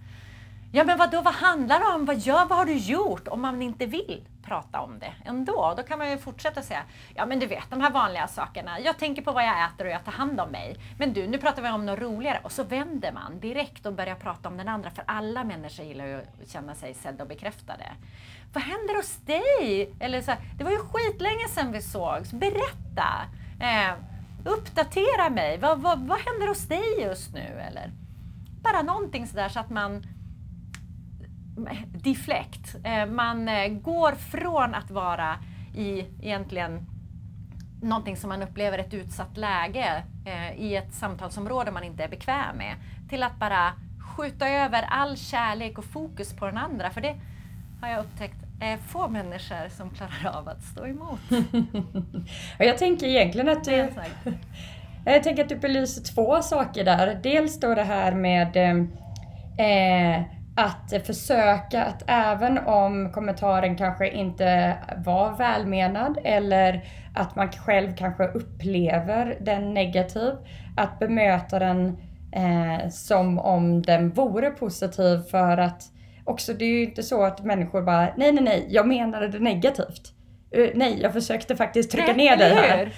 Ja 0.74 0.84
men 0.84 0.98
vadå, 0.98 1.22
vad 1.22 1.34
handlar 1.34 1.80
det 1.80 1.86
om? 1.86 2.06
Vad, 2.06 2.18
gör, 2.18 2.46
vad 2.46 2.58
har 2.58 2.66
du 2.66 2.78
gjort? 2.78 3.28
Om 3.28 3.42
man 3.42 3.62
inte 3.62 3.86
vill 3.86 4.28
prata 4.44 4.82
om 4.82 5.00
det 5.00 5.14
ändå, 5.26 5.74
då 5.78 5.84
kan 5.84 6.00
man 6.00 6.10
ju 6.10 6.18
fortsätta 6.18 6.62
säga 6.62 6.84
Ja 7.16 7.26
men 7.26 7.40
du 7.40 7.46
vet, 7.46 7.70
de 7.70 7.82
här 7.82 7.92
vanliga 7.92 8.28
sakerna. 8.28 8.80
Jag 8.80 8.98
tänker 8.98 9.22
på 9.22 9.32
vad 9.32 9.44
jag 9.44 9.66
äter 9.66 9.86
och 9.86 9.92
jag 9.92 10.06
tar 10.06 10.12
hand 10.12 10.40
om 10.40 10.50
mig. 10.50 10.76
Men 10.98 11.14
du, 11.14 11.28
nu 11.28 11.38
pratar 11.38 11.62
vi 11.62 11.70
om 11.70 11.86
något 11.86 12.00
roligare. 12.00 12.40
Och 12.44 12.52
så 12.52 12.64
vänder 12.64 13.12
man 13.12 13.40
direkt 13.40 13.86
och 13.86 13.94
börjar 13.94 14.16
prata 14.16 14.50
om 14.50 14.58
den 14.58 14.68
andra. 14.68 14.92
För 14.92 15.04
alla 15.08 15.44
människor 15.44 15.86
gillar 15.86 16.06
ju 16.06 16.18
att 16.18 16.50
känna 16.50 16.76
sig 16.76 16.94
sedda 16.94 17.24
och 17.24 17.30
bekräftade. 17.30 17.86
Vad 18.54 18.64
händer 18.64 18.96
hos 18.96 19.16
dig? 19.16 19.96
Eller 20.00 20.22
så 20.22 20.32
här, 20.32 20.40
det 20.58 20.64
var 20.64 20.72
ju 20.72 20.78
skitlänge 20.78 21.48
sedan 21.48 21.72
vi 21.72 21.82
sågs. 21.82 22.32
Berätta! 22.32 23.26
Eh, 23.60 23.94
uppdatera 24.46 25.30
mig. 25.30 25.58
Vad, 25.58 25.82
vad, 25.82 26.00
vad 26.00 26.20
händer 26.20 26.48
hos 26.48 26.68
dig 26.68 27.02
just 27.02 27.34
nu? 27.34 27.62
Eller 27.68 27.92
bara 28.64 28.82
någonting 28.82 29.28
sådär 29.28 29.50
så 29.50 29.60
att 29.60 29.70
man 29.70 30.04
deflekt. 31.92 32.76
Eh, 32.84 33.06
man 33.06 33.50
eh, 33.50 33.68
går 33.68 34.12
från 34.12 34.76
att 34.76 34.92
vara 34.92 35.38
i 35.76 36.06
egentligen 36.22 36.86
någonting 37.82 38.18
som 38.18 38.30
man 38.30 38.44
upplever 38.44 38.78
ett 38.78 38.94
utsatt 38.94 39.38
läge 39.38 40.04
eh, 40.26 40.62
i 40.62 40.76
ett 40.76 40.94
samtalsområde 40.94 41.72
man 41.72 41.84
inte 41.84 42.04
är 42.04 42.08
bekväm 42.08 42.58
med, 42.58 42.76
till 43.10 43.24
att 43.24 43.40
bara 43.40 43.74
skjuta 44.18 44.50
över 44.50 44.84
all 44.90 45.18
kärlek 45.18 45.78
och 45.78 45.86
fokus 45.86 46.34
på 46.34 46.46
den 46.46 46.58
andra. 46.58 46.90
För 46.90 47.02
det 47.02 47.16
har 47.82 47.90
jag 47.90 48.00
upptäckt 48.00 48.38
eh, 48.62 48.80
få 48.88 49.08
människor 49.08 49.70
som 49.70 49.90
klarar 49.90 50.38
av 50.38 50.50
att 50.50 50.64
stå 50.64 50.88
emot. 50.88 51.20
jag 52.60 52.78
tänker 52.78 53.08
egentligen 53.08 53.50
att 53.50 53.64
du... 53.64 53.90
Jag 55.06 55.24
tänker 55.24 55.44
att 55.44 55.50
du 55.50 55.56
belyser 55.56 56.14
två 56.16 56.42
saker 56.42 56.84
där. 56.84 57.20
Dels 57.24 57.60
då 57.60 57.76
det 57.76 57.84
här 57.84 58.12
med 58.12 58.58
eh, 59.58 60.24
att 60.62 61.08
försöka 61.08 61.84
att 61.84 62.04
även 62.08 62.58
om 62.58 63.12
kommentaren 63.12 63.78
kanske 63.78 64.10
inte 64.10 64.78
var 65.06 65.38
välmenad 65.38 66.18
eller 66.24 66.86
att 67.16 67.36
man 67.36 67.52
själv 67.52 67.96
kanske 67.96 68.28
upplever 68.28 69.38
den 69.42 69.74
negativ, 69.74 70.34
att 70.78 71.00
bemöta 71.00 71.60
den 71.60 71.98
eh, 72.32 72.90
som 72.90 73.40
om 73.40 73.82
den 73.82 74.10
vore 74.10 74.50
positiv 74.50 75.18
för 75.32 75.58
att 75.58 75.84
också 76.24 76.54
det 76.54 76.66
är 76.66 76.70
ju 76.70 76.84
inte 76.84 77.04
så 77.04 77.24
att 77.24 77.44
människor 77.44 77.82
bara 77.82 78.14
nej 78.18 78.32
nej 78.32 78.44
nej 78.44 78.68
jag 78.70 78.88
menade 78.88 79.28
det 79.28 79.40
negativt. 79.40 80.14
Uh, 80.58 80.70
nej 80.76 81.00
jag 81.02 81.14
försökte 81.14 81.56
faktiskt 81.56 81.92
trycka 81.92 82.14
ner 82.14 82.38
dig 82.38 82.54
här. 82.54 82.92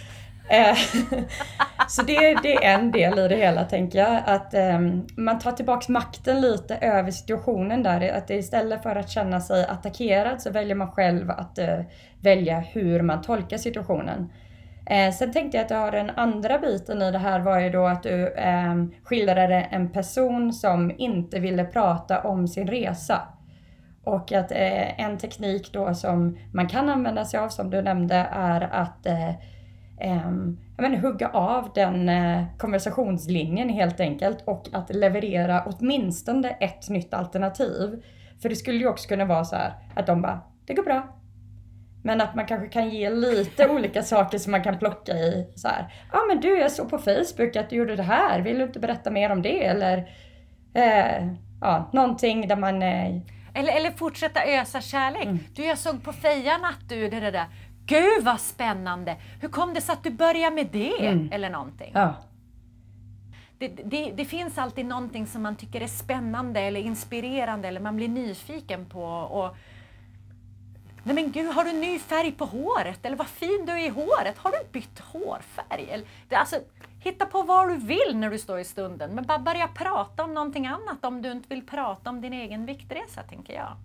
Eh, 0.50 0.76
så 1.88 2.02
det, 2.02 2.36
det, 2.44 2.66
är 2.66 2.80
en 2.80 2.92
del 2.92 3.20
i 3.20 3.28
det 3.28 3.36
hela 3.36 3.64
tänker 3.64 4.00
jag. 4.00 4.22
Att 4.26 4.54
um, 4.54 5.08
man 5.18 5.40
tar 5.40 5.52
tillbaks 5.52 5.90
makten 5.90 6.42
lite 6.42 6.76
över 6.76 7.12
situationen 7.12 7.84
där. 7.84 8.14
Att 8.18 8.30
istället 8.30 8.84
för 8.84 8.96
att 8.96 9.10
känna 9.10 9.42
sig 9.42 9.66
attackerad 9.66 10.42
så 10.42 10.52
väljer 10.52 10.76
man 10.76 10.92
själv 10.92 11.32
att 11.32 11.60
uh, 11.60 11.86
välja 12.22 12.60
hur 12.60 13.02
man 13.02 13.22
tolkar 13.22 13.58
situationen. 13.58 14.30
Eh, 14.86 15.14
sen 15.14 15.32
tänkte 15.32 15.58
jag 15.58 15.66
att 15.66 15.72
jag 15.72 15.78
har 15.78 15.92
den 15.92 16.10
andra 16.10 16.60
biten 16.60 17.02
i 17.02 17.12
det 17.12 17.18
här 17.18 17.40
var 17.40 17.60
ju 17.60 17.70
då 17.70 17.86
att 17.86 18.04
du 18.04 18.28
eh, 18.28 18.76
skildrade 19.04 19.56
en 19.56 19.90
person 19.90 20.54
som 20.54 20.92
inte 20.98 21.40
ville 21.40 21.64
prata 21.64 22.22
om 22.22 22.48
sin 22.48 22.68
resa. 22.68 23.22
Och 24.04 24.32
att 24.32 24.52
eh, 24.52 25.00
en 25.00 25.18
teknik 25.18 25.74
då 25.74 25.94
som 25.94 26.38
man 26.54 26.68
kan 26.68 26.90
använda 26.90 27.26
sig 27.26 27.40
av 27.40 27.50
som 27.50 27.70
du 27.70 27.82
nämnde 27.82 28.28
är 28.32 28.62
att 28.62 29.06
eh, 29.06 29.30
eh, 30.00 30.18
eh, 30.18 30.32
men, 30.78 30.96
hugga 30.96 31.30
av 31.30 31.72
den 31.76 32.10
eh, 32.10 32.44
konversationslinjen 32.58 33.70
helt 33.70 34.00
enkelt 34.00 34.44
och 34.48 34.68
att 34.72 34.96
leverera 34.96 35.64
åtminstone 35.66 36.50
ett 36.50 36.90
nytt 36.90 37.14
alternativ. 37.14 38.04
För 38.42 38.50
det 38.50 38.56
skulle 38.56 38.78
ju 38.78 38.88
också 38.88 39.08
kunna 39.08 39.26
vara 39.26 39.46
så 39.46 39.56
här 39.56 39.74
att 39.96 40.08
de 40.08 40.22
bara, 40.22 40.40
det 40.66 40.74
går 40.74 40.84
bra, 40.84 41.20
men 42.04 42.22
att 42.22 42.36
man 42.36 42.46
kanske 42.46 42.68
kan 42.68 42.90
ge 42.90 43.10
lite 43.10 43.70
olika 43.70 44.04
saker 44.04 44.38
som 44.38 44.52
man 44.52 44.64
kan 44.64 44.80
plocka 44.80 45.12
i. 45.12 45.48
Så 45.56 45.68
här, 45.68 45.94
ja 46.12 46.20
ah, 46.20 46.26
men 46.28 46.40
du 46.40 46.60
jag 46.60 46.72
såg 46.72 46.90
på 46.90 46.98
Facebook 46.98 47.56
att 47.56 47.70
du 47.70 47.76
gjorde 47.76 47.96
det 47.96 48.04
här, 48.04 48.42
vill 48.42 48.58
du 48.58 48.64
inte 48.64 48.80
berätta 48.80 49.12
mer 49.12 49.32
om 49.32 49.42
det? 49.42 49.66
Eller 49.66 49.98
eh, 50.74 51.28
ja, 51.62 51.90
någonting 51.94 52.48
där 52.48 52.56
man... 52.56 52.82
Eh... 52.82 53.18
Eller, 53.56 53.78
eller 53.78 53.92
fortsätta 53.92 54.46
ösa 54.46 54.82
kärlek. 54.82 55.26
Mm. 55.26 55.40
Du 55.56 55.66
jag 55.66 55.78
såg 55.78 56.04
på 56.04 56.14
fejan 56.14 56.66
att 56.66 56.90
du, 56.90 57.10
det, 57.10 57.20
det 57.20 57.32
där. 57.32 57.46
Gud 57.86 58.24
vad 58.24 58.42
spännande! 58.42 59.18
Hur 59.42 59.50
kom 59.50 59.74
det 59.74 59.82
sig 59.82 59.94
att 59.94 60.04
du 60.04 60.10
började 60.10 60.56
med 60.56 60.68
det? 60.72 61.08
Mm. 61.08 61.30
Eller 61.32 61.50
någonting. 61.50 61.92
Ja. 61.94 62.16
Det, 63.58 63.68
det, 63.68 64.12
det, 64.12 64.26
finns 64.26 64.58
alltid 64.58 64.86
någonting 64.86 65.28
som 65.28 65.42
man 65.42 65.56
tycker 65.56 65.82
är 65.82 65.88
spännande 65.88 66.60
eller 66.60 66.80
inspirerande 66.80 67.68
eller 67.68 67.80
man 67.80 67.96
blir 67.96 68.08
nyfiken 68.08 68.86
på. 68.86 69.04
Och, 69.04 69.56
Nej 71.04 71.16
men 71.16 71.32
gud, 71.32 71.54
har 71.54 71.64
du 71.64 71.74
ny 71.74 72.00
färg 72.00 72.32
på 72.32 72.46
håret? 72.46 73.06
Eller 73.06 73.18
vad 73.18 73.28
fin 73.28 73.66
du 73.66 73.72
är 73.72 73.86
i 73.86 73.90
håret? 73.90 74.38
Har 74.38 74.52
du 74.52 74.72
bytt 74.72 75.00
hårfärg? 75.00 75.90
Eller, 75.90 76.08
alltså, 76.30 76.56
hitta 77.00 77.26
på 77.26 77.42
vad 77.42 77.70
du 77.70 77.78
vill 77.78 78.18
när 78.18 78.30
du 78.30 78.40
står 78.40 78.60
i 78.60 78.64
stunden. 78.64 79.16
Men 79.16 79.26
bara 79.26 79.40
börja 79.40 79.68
prata 79.68 80.24
om 80.24 80.34
någonting 80.34 80.68
annat 80.68 81.06
om 81.06 81.22
du 81.22 81.32
inte 81.32 81.50
vill 81.50 81.68
prata 81.68 82.10
om 82.10 82.22
din 82.22 82.34
egen 82.34 82.66
viktresa, 82.66 83.24
tänker 83.24 83.54
jag. 83.54 83.78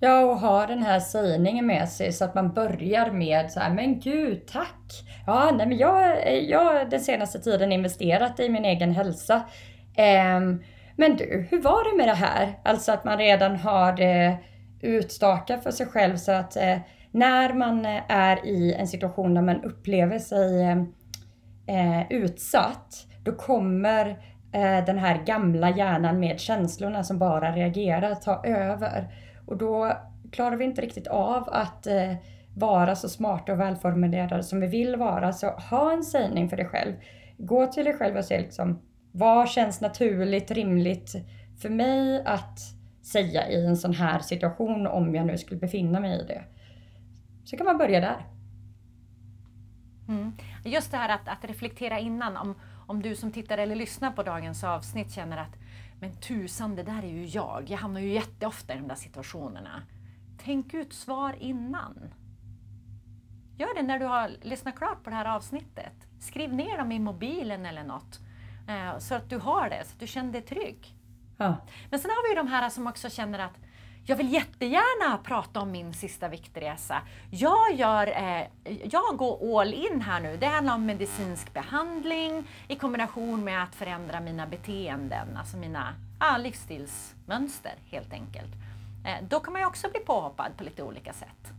Ja, 0.00 0.24
och 0.24 0.38
ha 0.38 0.66
den 0.66 0.82
här 0.82 1.00
sägningen 1.00 1.66
med 1.66 1.88
sig 1.88 2.12
så 2.12 2.24
att 2.24 2.34
man 2.34 2.52
börjar 2.52 3.10
med 3.10 3.52
så 3.52 3.60
här, 3.60 3.74
men 3.74 4.00
gud, 4.00 4.46
tack! 4.46 5.04
Ja, 5.26 5.50
nej 5.56 5.66
men 5.66 5.78
jag, 5.78 6.34
jag 6.44 6.90
den 6.90 7.00
senaste 7.00 7.38
tiden 7.38 7.72
investerat 7.72 8.40
i 8.40 8.48
min 8.48 8.64
egen 8.64 8.92
hälsa. 8.92 9.42
Um, 10.36 10.62
men 10.96 11.16
du, 11.16 11.46
hur 11.50 11.62
var 11.62 11.90
det 11.90 11.96
med 11.96 12.08
det 12.08 12.26
här? 12.26 12.58
Alltså 12.64 12.92
att 12.92 13.04
man 13.04 13.18
redan 13.18 13.56
har 13.56 13.92
det 13.92 14.36
utstakat 14.80 15.62
för 15.62 15.70
sig 15.70 15.86
själv 15.86 16.16
så 16.16 16.32
att 16.32 16.56
eh, 16.56 16.78
när 17.10 17.54
man 17.54 17.86
eh, 17.86 18.02
är 18.08 18.46
i 18.46 18.74
en 18.74 18.88
situation 18.88 19.34
där 19.34 19.42
man 19.42 19.64
upplever 19.64 20.18
sig 20.18 20.62
eh, 20.62 20.78
eh, 21.66 22.06
utsatt, 22.10 23.06
då 23.24 23.32
kommer 23.32 24.08
eh, 24.52 24.84
den 24.86 24.98
här 24.98 25.22
gamla 25.26 25.70
hjärnan 25.70 26.20
med 26.20 26.40
känslorna 26.40 27.04
som 27.04 27.18
bara 27.18 27.52
reagerar 27.52 28.14
ta 28.14 28.44
över. 28.44 29.08
Och 29.46 29.56
då 29.56 29.92
klarar 30.30 30.56
vi 30.56 30.64
inte 30.64 30.82
riktigt 30.82 31.06
av 31.06 31.48
att 31.48 31.86
eh, 31.86 32.14
vara 32.54 32.96
så 32.96 33.08
smarta 33.08 33.52
och 33.52 33.60
välformulerade 33.60 34.42
som 34.42 34.60
vi 34.60 34.66
vill 34.66 34.96
vara. 34.96 35.32
Så 35.32 35.50
ha 35.50 35.92
en 35.92 36.02
sägning 36.02 36.48
för 36.48 36.56
dig 36.56 36.66
själv. 36.66 36.92
Gå 37.38 37.66
till 37.66 37.84
dig 37.84 37.94
själv 37.94 38.16
och 38.16 38.24
säg 38.24 38.42
liksom, 38.42 38.82
vad 39.12 39.48
känns 39.48 39.80
naturligt, 39.80 40.50
rimligt 40.50 41.14
för 41.58 41.68
mig 41.68 42.22
att 42.24 42.58
säga 43.02 43.48
i 43.48 43.66
en 43.66 43.76
sån 43.76 43.94
här 43.94 44.18
situation 44.18 44.86
om 44.86 45.14
jag 45.14 45.26
nu 45.26 45.38
skulle 45.38 45.60
befinna 45.60 46.00
mig 46.00 46.20
i 46.20 46.26
det. 46.26 46.44
Så 47.44 47.56
kan 47.56 47.66
man 47.66 47.78
börja 47.78 48.00
där. 48.00 48.26
Mm. 50.08 50.32
Just 50.64 50.90
det 50.90 50.96
här 50.96 51.14
att, 51.14 51.28
att, 51.28 51.44
reflektera 51.44 51.98
innan, 51.98 52.36
om, 52.36 52.54
om 52.86 53.02
du 53.02 53.16
som 53.16 53.32
tittar 53.32 53.58
eller 53.58 53.76
lyssnar 53.76 54.10
på 54.10 54.22
dagens 54.22 54.64
avsnitt 54.64 55.12
känner 55.12 55.36
att 55.36 55.56
men 56.00 56.16
tusan, 56.20 56.76
det 56.76 56.82
där 56.82 57.02
är 57.02 57.08
ju 57.08 57.26
jag. 57.26 57.64
Jag 57.68 57.78
hamnar 57.78 58.00
ju 58.00 58.12
jätteofta 58.12 58.74
i 58.74 58.78
de 58.78 58.88
där 58.88 58.94
situationerna. 58.94 59.82
Tänk 60.38 60.74
ut 60.74 60.92
svar 60.92 61.36
innan. 61.40 62.14
Gör 63.58 63.74
det 63.74 63.82
när 63.82 63.98
du 63.98 64.06
har 64.06 64.30
lyssnat 64.42 64.76
klart 64.76 65.04
på 65.04 65.10
det 65.10 65.16
här 65.16 65.36
avsnittet. 65.36 66.08
Skriv 66.20 66.54
ner 66.54 66.78
dem 66.78 66.92
i 66.92 66.98
mobilen 66.98 67.66
eller 67.66 67.84
något. 67.84 68.20
Eh, 68.68 68.98
så 68.98 69.14
att 69.14 69.30
du 69.30 69.38
har 69.38 69.70
det, 69.70 69.84
så 69.84 69.92
att 69.92 70.00
du 70.00 70.06
känner 70.06 70.32
dig 70.32 70.42
trygg. 70.42 70.94
Ja. 71.36 71.56
Men 71.90 72.00
sen 72.00 72.10
har 72.10 72.22
vi 72.22 72.28
ju 72.28 72.34
de 72.34 72.48
här 72.52 72.70
som 72.70 72.86
också 72.86 73.10
känner 73.10 73.38
att 73.38 73.58
jag 74.06 74.16
vill 74.16 74.32
jättegärna 74.32 75.18
prata 75.18 75.60
om 75.60 75.70
min 75.70 75.94
sista 75.94 76.28
viktresa. 76.28 77.02
Jag, 77.30 77.74
gör, 77.74 78.06
eh, 78.06 78.46
jag 78.84 79.16
går 79.16 79.60
all 79.60 79.74
in 79.74 80.00
här 80.00 80.20
nu. 80.20 80.36
Det 80.36 80.46
handlar 80.46 80.74
om 80.74 80.86
medicinsk 80.86 81.54
behandling 81.54 82.44
i 82.68 82.76
kombination 82.76 83.44
med 83.44 83.62
att 83.62 83.74
förändra 83.74 84.20
mina 84.20 84.46
beteenden, 84.46 85.36
alltså 85.36 85.56
mina 85.56 85.94
ah, 86.18 86.36
livsstilsmönster 86.36 87.72
helt 87.90 88.12
enkelt. 88.12 88.52
Eh, 89.06 89.28
då 89.28 89.40
kan 89.40 89.52
man 89.52 89.62
ju 89.62 89.66
också 89.66 89.90
bli 89.90 90.00
påhoppad 90.00 90.56
på 90.56 90.64
lite 90.64 90.82
olika 90.82 91.12
sätt. 91.12 91.52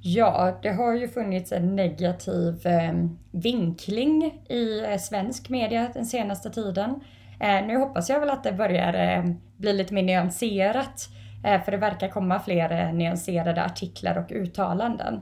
Ja, 0.00 0.58
det 0.62 0.70
har 0.70 0.94
ju 0.94 1.08
funnits 1.08 1.52
en 1.52 1.76
negativ 1.76 2.66
eh, 2.66 2.92
vinkling 3.30 4.40
i 4.48 4.84
eh, 4.84 4.98
svensk 4.98 5.48
media 5.48 5.90
den 5.94 6.06
senaste 6.06 6.50
tiden. 6.50 7.00
Eh, 7.40 7.66
nu 7.66 7.76
hoppas 7.76 8.08
jag 8.08 8.20
väl 8.20 8.30
att 8.30 8.44
det 8.44 8.52
börjar 8.52 8.94
eh, 8.94 9.24
bli 9.56 9.72
lite 9.72 9.94
mer 9.94 10.02
nyanserat. 10.02 11.08
Eh, 11.44 11.62
för 11.62 11.72
det 11.72 11.78
verkar 11.78 12.08
komma 12.08 12.40
fler 12.40 12.92
nyanserade 12.92 13.64
artiklar 13.64 14.18
och 14.18 14.32
uttalanden. 14.32 15.20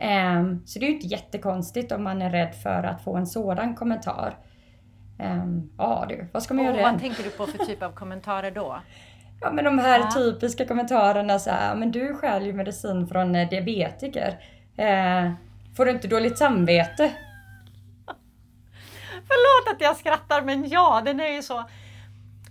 Ehm, 0.00 0.66
så 0.66 0.78
det 0.78 0.86
är 0.86 0.88
ju 0.88 0.94
inte 0.94 1.06
jättekonstigt 1.06 1.92
om 1.92 2.04
man 2.04 2.22
är 2.22 2.30
rädd 2.30 2.54
för 2.54 2.82
att 2.82 3.04
få 3.04 3.16
en 3.16 3.26
sådan 3.26 3.74
kommentar. 3.74 4.36
Ehm, 5.18 5.70
ja 5.78 6.06
du, 6.08 6.28
vad 6.32 6.42
ska 6.42 6.54
man 6.54 6.64
göra? 6.64 6.82
Vad 6.82 7.00
tänker 7.00 7.22
du 7.22 7.30
på 7.30 7.46
för 7.46 7.64
typ 7.64 7.82
av 7.82 7.92
kommentarer 7.92 8.50
då? 8.50 8.78
Ja 9.40 9.52
men 9.52 9.64
de 9.64 9.78
här 9.78 10.00
ja. 10.00 10.10
typiska 10.10 10.66
kommentarerna 10.66 11.38
så 11.38 11.50
här, 11.50 11.74
men 11.74 11.90
du 11.90 12.14
stjäl 12.14 12.46
ju 12.46 12.52
medicin 12.52 13.06
från 13.06 13.32
diabetiker. 13.32 14.38
Får 15.76 15.84
du 15.84 15.90
inte 15.90 16.08
dåligt 16.08 16.38
samvete? 16.38 17.12
Förlåt 19.28 19.74
att 19.74 19.80
jag 19.80 19.96
skrattar 19.96 20.42
men 20.42 20.68
ja, 20.68 21.02
den 21.04 21.20
är 21.20 21.28
ju 21.28 21.42
så. 21.42 21.64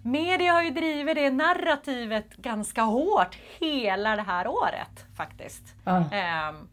Media 0.07 0.53
har 0.53 0.63
ju 0.63 0.69
drivit 0.69 1.15
det 1.15 1.29
narrativet 1.29 2.35
ganska 2.37 2.81
hårt 2.81 3.37
hela 3.59 4.15
det 4.15 4.21
här 4.21 4.47
året 4.47 5.05
faktiskt. 5.17 5.63
Ah. 5.83 6.01
Ehm, 6.11 6.69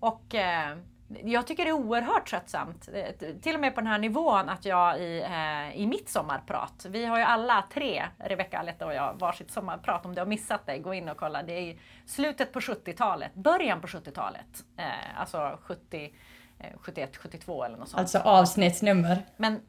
och 0.00 0.34
eh, 0.34 0.76
jag 1.24 1.46
tycker 1.46 1.64
det 1.64 1.70
är 1.70 1.72
oerhört 1.72 2.28
tröttsamt, 2.28 2.88
eh, 2.92 3.34
till 3.40 3.54
och 3.54 3.60
med 3.60 3.74
på 3.74 3.80
den 3.80 3.90
här 3.90 3.98
nivån 3.98 4.48
att 4.48 4.64
jag 4.64 5.00
i, 5.00 5.22
eh, 5.22 5.80
i 5.80 5.86
mitt 5.86 6.08
sommarprat, 6.08 6.86
vi 6.88 7.04
har 7.04 7.18
ju 7.18 7.24
alla 7.24 7.64
tre, 7.74 8.04
Rebecka, 8.18 8.58
Aletta 8.58 8.86
och 8.86 8.94
jag, 8.94 9.14
varsitt 9.18 9.50
sommarprat. 9.50 10.06
Om 10.06 10.14
du 10.14 10.20
har 10.20 10.26
missat 10.26 10.66
det, 10.66 10.78
gå 10.78 10.94
in 10.94 11.08
och 11.08 11.16
kolla. 11.16 11.42
Det 11.42 11.52
är 11.52 11.78
slutet 12.06 12.52
på 12.52 12.60
70-talet, 12.60 13.34
början 13.34 13.80
på 13.80 13.86
70-talet. 13.86 14.64
Eh, 14.76 15.20
alltså 15.20 15.58
70 15.62 16.12
71, 16.80 17.16
eh, 17.16 17.20
72 17.20 17.64
eller 17.64 17.76
något 17.76 17.88
sånt. 17.88 18.00
Alltså 18.00 18.18
avsnittsnummer. 18.18 19.26
Men 19.36 19.60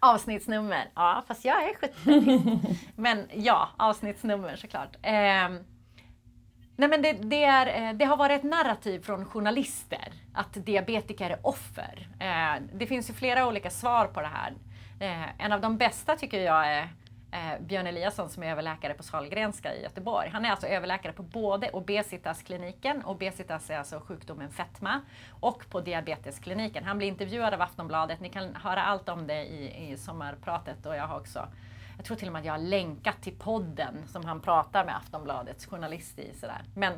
Avsnittsnummer, 0.00 0.88
ja 0.94 1.24
fast 1.28 1.44
jag 1.44 1.64
är 1.64 1.74
70 1.74 2.76
Men 2.96 3.28
ja, 3.34 3.68
avsnittsnummer 3.76 4.56
såklart. 4.56 4.96
Eh, 5.02 5.48
nej 6.76 6.88
men 6.88 7.02
det, 7.02 7.12
det, 7.12 7.44
är, 7.44 7.88
eh, 7.88 7.96
det 7.96 8.04
har 8.04 8.16
varit 8.16 8.38
ett 8.38 8.50
narrativ 8.50 9.00
från 9.00 9.24
journalister 9.24 10.12
att 10.34 10.54
diabetiker 10.66 11.30
är 11.30 11.46
offer. 11.46 12.08
Eh, 12.20 12.62
det 12.74 12.86
finns 12.86 13.10
ju 13.10 13.14
flera 13.14 13.46
olika 13.46 13.70
svar 13.70 14.06
på 14.06 14.20
det 14.20 14.30
här. 14.32 14.52
Eh, 15.00 15.44
en 15.44 15.52
av 15.52 15.60
de 15.60 15.76
bästa 15.76 16.16
tycker 16.16 16.40
jag 16.40 16.66
är 16.66 16.88
eh, 17.30 17.60
Björn 17.60 17.86
Eliasson 17.86 18.28
som 18.28 18.42
är 18.42 18.50
överläkare 18.50 18.94
på 18.94 19.02
Sahlgrenska 19.02 19.74
i 19.74 19.82
Göteborg. 19.82 20.28
Han 20.28 20.44
är 20.44 20.50
alltså 20.50 20.66
överläkare 20.66 21.12
på 21.12 21.22
både 21.22 21.70
obesitaskliniken, 21.70 23.04
obesitas 23.04 23.70
är 23.70 23.78
alltså 23.78 24.00
sjukdomen 24.00 24.50
fetma, 24.50 25.00
och 25.40 25.70
på 25.70 25.80
diabeteskliniken. 25.80 26.84
Han 26.84 26.98
blir 26.98 27.08
intervjuad 27.08 27.54
av 27.54 27.62
Aftonbladet, 27.62 28.20
ni 28.20 28.28
kan 28.28 28.54
höra 28.54 28.82
allt 28.82 29.08
om 29.08 29.26
det 29.26 29.44
i, 29.44 29.90
i 29.92 29.96
sommarpratet 29.96 30.86
och 30.86 30.96
jag 30.96 31.06
har 31.06 31.20
också 31.20 31.48
jag 31.96 32.04
tror 32.04 32.16
till 32.16 32.28
och 32.28 32.32
med 32.32 32.40
att 32.40 32.46
jag 32.46 32.52
har 32.52 32.58
länkat 32.58 33.22
till 33.22 33.38
podden 33.38 33.94
som 34.08 34.24
han 34.24 34.40
pratar 34.40 34.84
med 34.84 34.96
Aftonbladets 34.96 35.66
journalist 35.66 36.18
i. 36.18 36.34
Sådär. 36.34 36.64
Men 36.74 36.92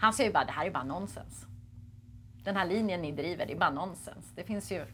han 0.00 0.12
säger 0.12 0.30
ju 0.30 0.34
bara, 0.34 0.44
det 0.44 0.52
här 0.52 0.66
är 0.66 0.70
bara 0.70 0.84
nonsens. 0.84 1.46
Den 2.44 2.56
här 2.56 2.66
linjen 2.66 3.02
ni 3.02 3.12
driver, 3.12 3.46
det 3.46 3.52
är 3.52 3.58
bara 3.58 3.70
nonsens. 3.70 4.32
Det 4.34 4.44
finns 4.44 4.72
ju 4.72 4.86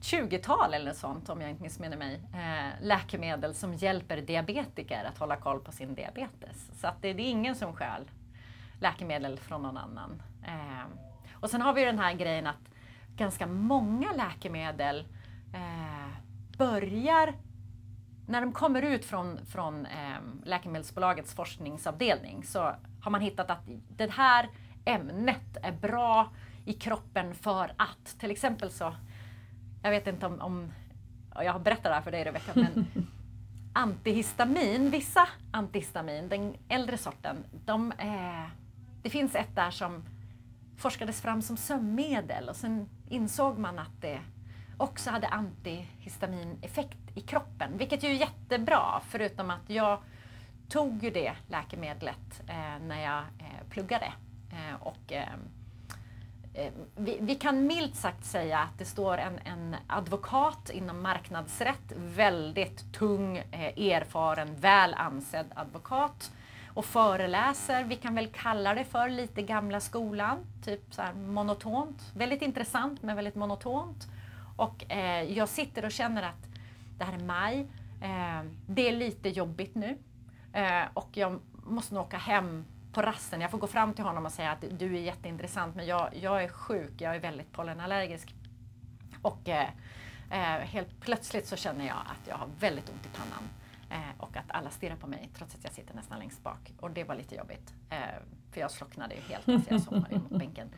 20-tal 0.00 0.74
eller 0.74 0.92
sånt, 0.92 1.28
om 1.28 1.40
jag 1.40 1.50
inte 1.50 1.62
missminner 1.62 1.96
mig, 1.96 2.20
eh, 2.34 2.86
läkemedel 2.86 3.54
som 3.54 3.74
hjälper 3.74 4.16
diabetiker 4.16 5.04
att 5.04 5.18
hålla 5.18 5.36
koll 5.36 5.60
på 5.60 5.72
sin 5.72 5.94
diabetes. 5.94 6.70
Så 6.80 6.86
att 6.86 7.02
det, 7.02 7.12
det 7.12 7.22
är 7.22 7.30
ingen 7.30 7.54
som 7.54 7.72
stjäl 7.72 8.10
läkemedel 8.80 9.38
från 9.38 9.62
någon 9.62 9.76
annan. 9.76 10.22
Eh, 10.46 10.86
och 11.32 11.50
sen 11.50 11.62
har 11.62 11.72
vi 11.72 11.84
den 11.84 11.98
här 11.98 12.14
grejen 12.14 12.46
att 12.46 12.70
ganska 13.16 13.46
många 13.46 14.12
läkemedel 14.12 15.06
eh, 15.54 16.18
börjar 16.58 17.34
när 18.26 18.40
de 18.40 18.52
kommer 18.52 18.82
ut 18.82 19.04
från, 19.04 19.46
från 19.46 19.86
eh, 19.86 20.18
Läkemedelsbolagets 20.44 21.34
forskningsavdelning 21.34 22.44
så 22.44 22.74
har 23.00 23.10
man 23.10 23.20
hittat 23.20 23.50
att 23.50 23.62
det 23.88 24.10
här 24.10 24.48
ämnet 24.84 25.56
är 25.62 25.72
bra 25.72 26.30
i 26.64 26.72
kroppen 26.72 27.34
för 27.34 27.72
att, 27.76 28.18
till 28.20 28.30
exempel 28.30 28.70
så, 28.70 28.94
jag 29.82 29.90
vet 29.90 30.06
inte 30.06 30.26
om, 30.26 30.40
om 30.40 30.72
jag 31.34 31.52
har 31.52 31.60
berättat 31.60 31.84
det 31.84 31.94
här 31.94 32.02
för 32.02 32.10
dig 32.10 32.24
Rebecka, 32.24 32.52
men 32.54 32.86
antihistamin, 33.72 34.90
vissa 34.90 35.28
antihistamin, 35.50 36.28
den 36.28 36.54
äldre 36.68 36.98
sorten, 36.98 37.44
de, 37.64 37.92
eh, 37.92 38.46
det 39.02 39.10
finns 39.10 39.34
ett 39.34 39.54
där 39.54 39.70
som 39.70 40.04
forskades 40.76 41.20
fram 41.20 41.42
som 41.42 41.56
sömnmedel 41.56 42.48
och 42.48 42.56
sen 42.56 42.88
insåg 43.08 43.58
man 43.58 43.78
att 43.78 44.00
det 44.00 44.20
också 44.76 45.10
hade 45.10 45.28
antihistamineffekt 45.28 46.98
i 47.14 47.20
kroppen, 47.20 47.78
vilket 47.78 48.02
ju 48.02 48.08
är 48.08 48.14
jättebra, 48.14 49.00
förutom 49.08 49.50
att 49.50 49.70
jag 49.70 49.98
tog 50.68 51.04
ju 51.04 51.10
det 51.10 51.32
läkemedlet 51.48 52.42
eh, 52.48 52.86
när 52.86 53.02
jag 53.02 53.18
eh, 53.18 53.68
pluggade. 53.70 54.12
Eh, 54.52 54.74
och, 54.80 55.12
eh, 55.12 55.28
Eh, 56.58 56.72
vi, 56.96 57.18
vi, 57.20 57.34
kan 57.34 57.66
milt 57.66 57.96
sagt 57.96 58.24
säga 58.24 58.58
att 58.58 58.78
det 58.78 58.84
står 58.84 59.18
en, 59.18 59.38
en 59.44 59.76
advokat 59.86 60.70
inom 60.70 61.02
marknadsrätt, 61.02 61.92
väldigt 61.96 62.92
tung, 62.92 63.36
eh, 63.36 63.92
erfaren, 63.92 64.56
väl 64.56 64.94
ansedd 64.94 65.46
advokat 65.54 66.32
och 66.74 66.84
föreläser, 66.84 67.84
vi 67.84 67.96
kan 67.96 68.14
väl 68.14 68.26
kalla 68.26 68.74
det 68.74 68.84
för 68.84 69.08
lite 69.08 69.42
gamla 69.42 69.80
skolan, 69.80 70.38
typ 70.64 70.94
så 70.94 71.02
monotont. 71.14 72.12
Väldigt 72.16 72.42
intressant 72.42 73.02
men 73.02 73.16
väldigt 73.16 73.34
monotont. 73.34 74.06
Och 74.56 74.92
eh, 74.92 75.22
jag 75.22 75.48
sitter 75.48 75.84
och 75.84 75.92
känner 75.92 76.22
att 76.22 76.48
det 76.98 77.04
här 77.04 77.12
är 77.12 77.24
maj, 77.24 77.66
eh, 78.02 78.50
det 78.66 78.88
är 78.88 78.92
lite 78.92 79.28
jobbigt 79.28 79.74
nu 79.74 79.98
eh, 80.52 80.84
och 80.94 81.08
jag 81.12 81.40
måste 81.52 81.94
nog 81.94 82.04
åka 82.04 82.18
hem 82.18 82.64
på 82.98 83.02
rasten. 83.02 83.40
Jag 83.40 83.50
får 83.50 83.58
gå 83.58 83.66
fram 83.66 83.92
till 83.92 84.04
honom 84.04 84.26
och 84.26 84.32
säga 84.32 84.50
att 84.50 84.64
du 84.70 84.96
är 84.96 85.00
jätteintressant 85.00 85.76
men 85.76 85.86
jag, 85.86 86.08
jag 86.20 86.44
är 86.44 86.48
sjuk, 86.48 86.92
jag 86.98 87.16
är 87.16 87.20
väldigt 87.20 87.52
pollenallergisk. 87.52 88.34
Och 89.22 89.48
eh, 89.48 89.68
eh, 90.30 90.66
helt 90.66 91.00
plötsligt 91.00 91.46
så 91.46 91.56
känner 91.56 91.86
jag 91.86 91.96
att 91.96 92.28
jag 92.28 92.36
har 92.36 92.48
väldigt 92.60 92.88
ont 92.88 93.06
i 93.06 93.08
pannan 93.08 93.48
eh, 93.90 94.20
och 94.20 94.36
att 94.36 94.44
alla 94.48 94.70
stirrar 94.70 94.96
på 94.96 95.06
mig 95.06 95.30
trots 95.34 95.54
att 95.54 95.64
jag 95.64 95.72
sitter 95.72 95.94
nästan 95.94 96.18
längst 96.18 96.42
bak. 96.42 96.72
Och 96.80 96.90
det 96.90 97.04
var 97.04 97.14
lite 97.14 97.34
jobbigt. 97.34 97.74
Eh, 97.90 97.98
för 98.52 98.60
jag 98.60 98.70
slocknade 98.70 99.14
ju 99.14 99.20
helt, 99.20 99.48
alltså 99.48 99.70
jag 99.70 99.82
somnade 99.82 100.18
mot 100.18 100.38
bänken. 100.38 100.70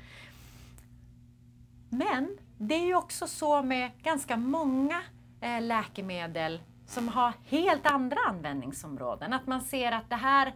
Men 1.89 2.39
det 2.59 2.75
är 2.75 2.87
ju 2.87 2.95
också 2.95 3.27
så 3.27 3.63
med 3.63 3.91
ganska 4.03 4.37
många 4.37 5.03
eh, 5.41 5.63
läkemedel 5.63 6.61
som 6.87 7.09
har 7.09 7.33
helt 7.45 7.87
andra 7.87 8.19
användningsområden. 8.29 9.33
Att 9.33 9.47
man 9.47 9.61
ser 9.61 9.93
att 9.93 10.11
det 10.11 10.17
här 10.17 10.55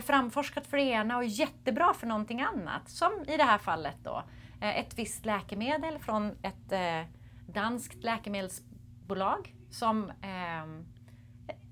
framforskat 0.00 0.66
för 0.66 0.76
det 0.76 0.82
ena 0.82 1.16
och 1.16 1.24
jättebra 1.24 1.94
för 1.94 2.06
någonting 2.06 2.40
annat. 2.40 2.88
Som 2.88 3.24
i 3.28 3.36
det 3.36 3.44
här 3.44 3.58
fallet 3.58 3.96
då, 4.02 4.22
eh, 4.60 4.78
ett 4.78 4.98
visst 4.98 5.24
läkemedel 5.24 5.98
från 5.98 6.30
ett 6.42 6.72
eh, 6.72 7.02
danskt 7.46 8.04
läkemedelsbolag 8.04 9.54
som 9.70 10.10
eh, 10.10 10.66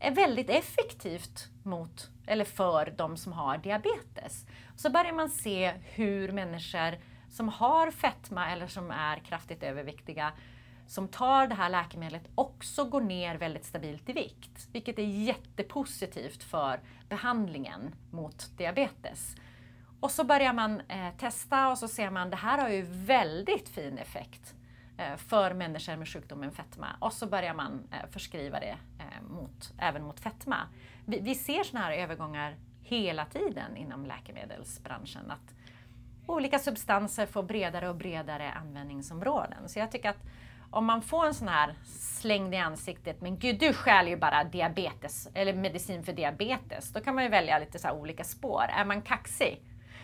är 0.01 0.11
väldigt 0.11 0.51
effektivt 0.51 1.49
mot, 1.63 2.11
eller 2.27 2.45
för 2.45 2.95
de 2.97 3.17
som 3.17 3.33
har 3.33 3.59
diabetes. 3.59 4.47
Så 4.77 4.91
börjar 4.91 5.13
man 5.13 5.29
se 5.29 5.73
hur 5.95 6.33
människor 6.33 6.99
som 7.31 7.49
har 7.49 7.91
fetma 7.91 8.51
eller 8.51 8.67
som 8.67 8.91
är 8.91 9.19
kraftigt 9.19 9.63
överviktiga 9.63 10.33
som 10.87 11.09
tar 11.09 11.47
det 11.47 11.55
här 11.55 11.69
läkemedlet 11.69 12.29
också 12.35 12.85
går 12.85 13.01
ner 13.01 13.35
väldigt 13.35 13.65
stabilt 13.65 14.09
i 14.09 14.13
vikt. 14.13 14.69
Vilket 14.73 14.99
är 14.99 15.03
jättepositivt 15.03 16.43
för 16.43 16.81
behandlingen 17.09 17.95
mot 18.11 18.51
diabetes. 18.59 19.37
Och 20.01 20.11
så 20.11 20.25
börjar 20.25 20.53
man 20.53 20.81
eh, 20.81 21.11
testa 21.19 21.69
och 21.71 21.79
så 21.79 21.89
ser 21.89 22.11
man 22.11 22.23
att 22.23 22.31
det 22.31 22.37
här 22.37 22.59
har 22.59 22.69
ju 22.69 22.83
väldigt 22.89 23.69
fin 23.69 23.99
effekt 23.99 24.55
eh, 24.99 25.17
för 25.17 25.55
människor 25.55 25.97
med 25.97 26.09
sjukdomen 26.09 26.53
fetma. 26.53 26.87
Och 26.99 27.13
så 27.13 27.27
börjar 27.27 27.55
man 27.55 27.89
eh, 27.91 28.11
förskriva 28.11 28.61
det 28.61 28.77
eh, 28.99 29.23
mot, 29.29 29.73
även 29.79 30.03
mot 30.05 30.21
fetma. 30.21 30.57
Vi, 31.07 31.21
vi 31.21 31.35
ser 31.35 31.65
sådana 31.65 31.87
här 31.87 31.93
övergångar 31.93 32.57
hela 32.83 33.25
tiden 33.25 33.77
inom 33.77 34.07
läkemedelsbranschen. 34.07 35.31
Att 35.31 35.55
olika 36.27 36.59
substanser 36.59 37.27
får 37.27 37.43
bredare 37.43 37.89
och 37.89 37.97
bredare 37.97 38.53
användningsområden. 38.53 39.69
Så 39.69 39.79
jag 39.79 39.91
tycker 39.91 40.11
att 40.11 40.25
om 40.75 40.85
man 40.85 41.03
får 41.03 41.27
en 41.27 41.35
sån 41.35 41.49
här 41.49 41.75
slängd 41.85 42.55
i 42.55 42.57
ansiktet, 42.57 43.21
men 43.21 43.39
gud 43.39 43.59
du 43.59 43.73
stjäl 43.73 44.09
ju 44.09 44.17
bara 44.17 44.45
diabetes, 44.45 45.29
eller 45.35 45.53
medicin 45.53 46.05
för 46.05 46.13
diabetes. 46.13 46.93
Då 46.93 47.01
kan 47.01 47.15
man 47.15 47.25
ju 47.25 47.31
välja 47.31 47.59
lite 47.59 47.79
så 47.79 47.91
olika 47.93 48.25
spår. 48.25 48.65
Är 48.69 48.85
man 48.85 49.03
kaxig, 49.03 49.63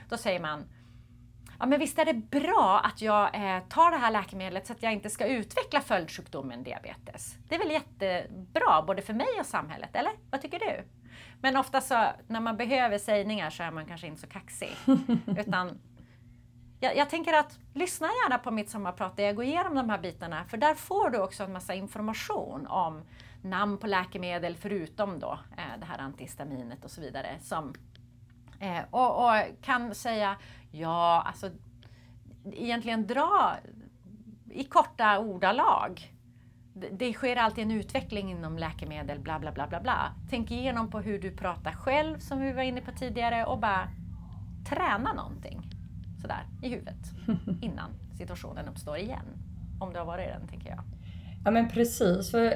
då 0.09 0.17
säger 0.17 0.41
man 0.41 0.65
Ja 1.61 1.67
men 1.67 1.79
visst 1.79 1.99
är 1.99 2.05
det 2.05 2.15
bra 2.15 2.81
att 2.85 3.03
jag 3.03 3.35
eh, 3.35 3.63
tar 3.69 3.91
det 3.91 3.97
här 3.97 4.11
läkemedlet 4.11 4.67
så 4.67 4.73
att 4.73 4.83
jag 4.83 4.93
inte 4.93 5.11
ska 5.11 5.27
utveckla 5.27 5.81
följdsjukdomen 5.81 6.63
diabetes. 6.63 7.37
Det 7.49 7.55
är 7.55 7.59
väl 7.59 7.71
jättebra 7.71 8.83
både 8.87 9.03
för 9.03 9.15
mig 9.15 9.41
och 9.41 9.47
samhället, 9.47 9.97
eller? 9.97 10.13
Vad 10.31 10.43
tycker 10.43 10.59
du? 10.59 10.85
Men 11.41 11.57
ofta 11.57 11.81
så 11.81 12.07
när 12.27 12.41
man 12.41 12.57
behöver 12.57 12.99
sägningar 12.99 13.51
så 13.51 13.63
är 13.63 13.71
man 13.71 13.87
kanske 13.87 14.07
inte 14.07 14.21
så 14.21 14.27
kaxig. 14.27 14.77
Utan 15.39 15.79
jag, 16.81 16.97
jag, 16.97 17.11
tänker 17.11 17.33
att 17.33 17.59
lyssna 17.75 18.07
gärna 18.07 18.39
på 18.39 18.51
mitt 18.51 18.71
sommarprat 18.71 19.17
där 19.17 19.25
jag 19.25 19.37
går 19.37 19.45
igenom 19.45 19.75
de 19.75 19.91
här 19.91 19.99
bitarna 19.99 20.45
för 20.45 20.57
där 20.57 20.75
får 20.75 21.11
du 21.11 21.19
också 21.19 21.45
en 21.45 21.53
massa 21.53 21.75
information 21.75 22.67
om 22.67 23.03
namn 23.43 23.79
på 23.79 23.87
läkemedel 23.87 24.57
förutom 24.57 25.19
då 25.19 25.39
eh, 25.57 25.81
det 25.81 25.87
här 25.87 25.99
antihistaminet 25.99 26.85
och 26.85 26.91
så 26.91 27.01
vidare. 27.01 27.39
Som, 27.41 27.75
eh, 28.61 28.81
och, 28.91 29.25
och, 29.25 29.63
kan 29.63 29.95
säga, 29.95 30.37
ja 30.71 31.23
alltså 31.27 31.51
egentligen 32.53 33.07
dra 33.07 33.57
i 34.51 34.65
korta 34.65 35.19
ordalag. 35.19 36.15
Det, 36.75 36.89
det 36.89 37.13
sker 37.13 37.37
alltid 37.37 37.65
en 37.65 37.71
utveckling 37.71 38.31
inom 38.31 38.59
läkemedel, 38.59 39.19
bla 39.19 39.39
bla 39.39 39.53
bla 39.53 39.67
bla 39.67 39.81
bla. 39.81 40.15
Tänk 40.31 40.51
igenom 40.51 40.91
på 40.91 41.01
hur 41.01 41.19
du 41.19 41.37
pratar 41.37 41.73
själv 41.73 42.19
som 42.19 42.41
vi 42.41 42.53
var 42.53 42.63
inne 42.63 42.81
på 42.81 42.93
tidigare 42.93 43.45
och 43.45 43.59
bara 43.59 43.89
träna 44.69 45.13
någonting 45.13 45.80
sådär 46.21 46.47
i 46.63 46.69
huvudet 46.69 47.13
innan 47.61 47.91
situationen 48.19 48.69
uppstår 48.69 48.97
igen. 48.97 49.27
Om 49.81 49.93
du 49.93 49.99
har 49.99 50.07
varit 50.07 50.29
i 50.29 50.31
den, 50.31 50.49
tänker 50.49 50.71
jag. 50.71 50.83
Ja 51.45 51.51
men 51.51 51.69
precis. 51.69 52.31
För 52.31 52.55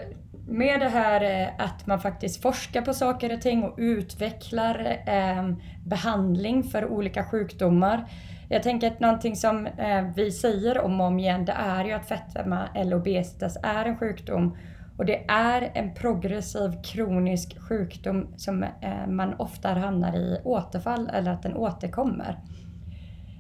med 0.48 0.80
det 0.80 0.88
här 0.88 1.42
eh, 1.42 1.64
att 1.64 1.86
man 1.86 2.00
faktiskt 2.00 2.42
forskar 2.42 2.82
på 2.82 2.94
saker 2.94 3.34
och 3.34 3.40
ting 3.40 3.62
och 3.62 3.74
utvecklar 3.78 5.02
eh, 5.06 5.52
behandling 5.86 6.64
för 6.64 6.86
olika 6.86 7.24
sjukdomar. 7.24 8.04
Jag 8.48 8.62
tänker 8.62 8.86
att 8.86 9.00
någonting 9.00 9.36
som 9.36 9.66
eh, 9.66 10.04
vi 10.16 10.30
säger 10.30 10.80
om 10.80 11.00
och 11.00 11.06
om 11.06 11.18
igen 11.18 11.44
det 11.44 11.52
är 11.52 11.84
ju 11.84 11.92
att 11.92 12.08
fetma 12.08 12.68
eller 12.74 12.96
obesitas 12.96 13.56
är 13.62 13.84
en 13.84 13.98
sjukdom 13.98 14.56
och 14.96 15.06
det 15.06 15.24
är 15.28 15.70
en 15.74 15.94
progressiv 15.94 16.82
kronisk 16.82 17.60
sjukdom 17.60 18.34
som 18.36 18.62
eh, 18.62 19.06
man 19.08 19.34
ofta 19.34 19.68
hamnar 19.68 20.16
i 20.16 20.40
återfall 20.44 21.10
eller 21.12 21.32
att 21.32 21.42
den 21.42 21.56
återkommer. 21.56 22.38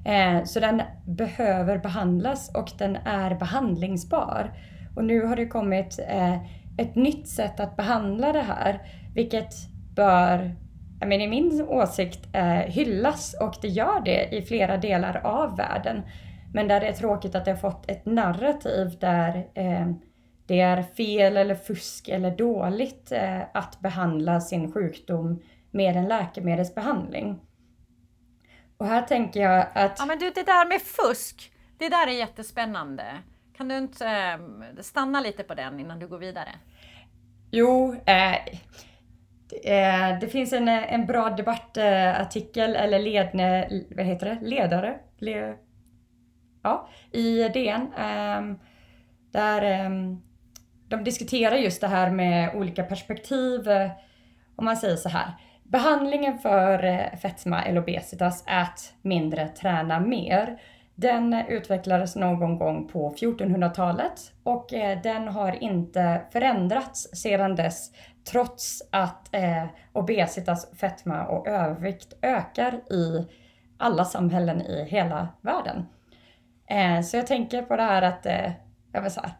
Eh, 0.04 0.44
så 0.44 0.60
den 0.60 0.82
behöver 1.06 1.78
behandlas 1.78 2.54
och 2.54 2.70
den 2.78 2.96
är 2.96 3.34
behandlingsbar. 3.34 4.52
Och 4.96 5.04
nu 5.04 5.26
har 5.26 5.36
det 5.36 5.46
kommit 5.46 5.98
eh, 6.08 6.34
ett 6.78 6.94
nytt 6.94 7.28
sätt 7.28 7.60
att 7.60 7.76
behandla 7.76 8.32
det 8.32 8.42
här, 8.42 8.80
vilket 9.14 9.54
bör 9.96 10.54
i 11.02 11.06
mean, 11.06 11.30
min 11.30 11.62
åsikt 11.68 12.28
eh, 12.32 12.44
hyllas 12.54 13.36
och 13.40 13.54
det 13.62 13.68
gör 13.68 14.00
det 14.04 14.28
i 14.36 14.42
flera 14.42 14.76
delar 14.76 15.20
av 15.24 15.56
världen. 15.56 16.02
Men 16.52 16.68
där 16.68 16.80
det 16.80 16.86
är 16.86 16.92
tråkigt 16.92 17.34
att 17.34 17.44
det 17.44 17.50
har 17.50 17.58
fått 17.58 17.90
ett 17.90 18.06
narrativ 18.06 18.98
där 19.00 19.46
eh, 19.54 19.86
det 20.46 20.60
är 20.60 20.82
fel 20.82 21.36
eller 21.36 21.54
fusk 21.54 22.08
eller 22.08 22.36
dåligt 22.36 23.12
eh, 23.12 23.40
att 23.54 23.80
behandla 23.80 24.40
sin 24.40 24.72
sjukdom 24.72 25.42
med 25.70 25.96
en 25.96 26.08
läkemedelsbehandling. 26.08 27.40
Och 28.76 28.86
här 28.86 29.02
tänker 29.02 29.40
jag 29.40 29.66
att... 29.74 29.96
Ja 29.98 30.06
men 30.06 30.18
du, 30.18 30.30
det 30.30 30.42
där 30.42 30.68
med 30.68 30.82
fusk, 30.82 31.52
det 31.78 31.88
där 31.88 32.06
är 32.06 32.12
jättespännande. 32.12 33.04
Kan 33.56 33.68
du 33.68 33.78
inte 33.78 34.06
eh, 34.06 34.82
stanna 34.82 35.20
lite 35.20 35.42
på 35.42 35.54
den 35.54 35.80
innan 35.80 35.98
du 35.98 36.08
går 36.08 36.18
vidare? 36.18 36.50
Jo, 37.50 37.96
eh, 38.06 38.34
eh, 39.64 40.18
det 40.20 40.28
finns 40.32 40.52
en, 40.52 40.68
en 40.68 41.06
bra 41.06 41.30
debattartikel 41.30 42.76
eller 42.76 42.98
ledne, 42.98 43.68
vad 43.96 44.06
heter 44.06 44.26
det? 44.26 44.38
ledare 44.48 44.98
Le, 45.18 45.54
ja, 46.62 46.88
i 47.12 47.48
DN. 47.48 47.92
Eh, 47.98 48.56
där 49.30 49.62
ehm, 49.62 50.22
de 50.88 51.04
diskuterar 51.04 51.56
just 51.56 51.80
det 51.80 51.88
här 51.88 52.10
med 52.10 52.56
olika 52.56 52.82
perspektiv. 52.82 53.68
Eh, 53.68 53.90
om 54.56 54.64
man 54.64 54.76
säger 54.76 54.96
så 54.96 55.08
här. 55.08 55.32
Behandlingen 55.74 56.38
för 56.38 56.84
eh, 56.84 57.18
fetma 57.18 57.62
eller 57.62 57.80
obesitas, 57.80 58.44
ät 58.46 58.94
mindre, 59.02 59.48
träna 59.48 60.00
mer. 60.00 60.60
Den 60.94 61.34
utvecklades 61.48 62.16
någon 62.16 62.58
gång 62.58 62.88
på 62.88 63.10
1400-talet 63.10 64.32
och 64.42 64.74
eh, 64.74 65.02
den 65.02 65.28
har 65.28 65.62
inte 65.62 66.20
förändrats 66.32 67.08
sedan 67.22 67.56
dess 67.56 67.90
trots 68.30 68.82
att 68.92 69.34
eh, 69.34 69.64
obesitas, 69.92 70.70
fetma 70.76 71.26
och 71.26 71.48
övervikt 71.48 72.14
ökar 72.22 72.72
i 72.74 73.28
alla 73.78 74.04
samhällen 74.04 74.62
i 74.62 74.84
hela 74.84 75.28
världen. 75.40 75.86
Eh, 76.66 77.00
så 77.00 77.16
jag 77.16 77.26
tänker 77.26 77.62
på 77.62 77.76
det 77.76 77.82
här 77.82 78.02
att, 78.02 78.26
eh, 78.26 78.52
jag 78.92 79.02
vill 79.02 79.10
säga, 79.10 79.30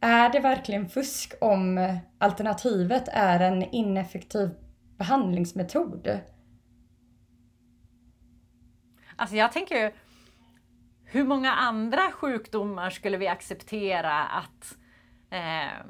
är 0.00 0.28
det 0.28 0.40
verkligen 0.40 0.88
fusk 0.88 1.34
om 1.40 1.78
eh, 1.78 1.96
alternativet 2.18 3.08
är 3.12 3.40
en 3.40 3.62
ineffektiv 3.62 4.50
behandlingsmetod? 5.02 6.20
Alltså 9.16 9.36
jag 9.36 9.52
tänker 9.52 9.76
ju, 9.76 9.92
hur 11.04 11.24
många 11.24 11.52
andra 11.52 12.12
sjukdomar 12.12 12.90
skulle 12.90 13.16
vi 13.16 13.28
acceptera 13.28 14.24
att 14.24 14.76
eh, 15.30 15.86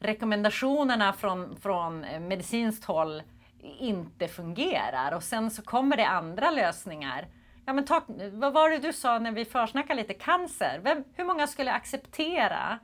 rekommendationerna 0.00 1.12
från, 1.12 1.56
från 1.56 2.00
medicinskt 2.00 2.84
håll 2.84 3.22
inte 3.60 4.28
fungerar 4.28 5.12
och 5.12 5.22
sen 5.22 5.50
så 5.50 5.62
kommer 5.62 5.96
det 5.96 6.06
andra 6.06 6.50
lösningar. 6.50 7.28
Ja, 7.66 7.72
men 7.72 7.84
ta, 7.84 8.02
vad 8.32 8.52
var 8.52 8.70
det 8.70 8.78
du 8.78 8.92
sa 8.92 9.18
när 9.18 9.32
vi 9.32 9.44
försnackade 9.44 10.02
lite 10.02 10.14
cancer? 10.14 10.80
Vem, 10.82 11.04
hur 11.14 11.24
många 11.24 11.46
skulle 11.46 11.72
acceptera 11.72 12.78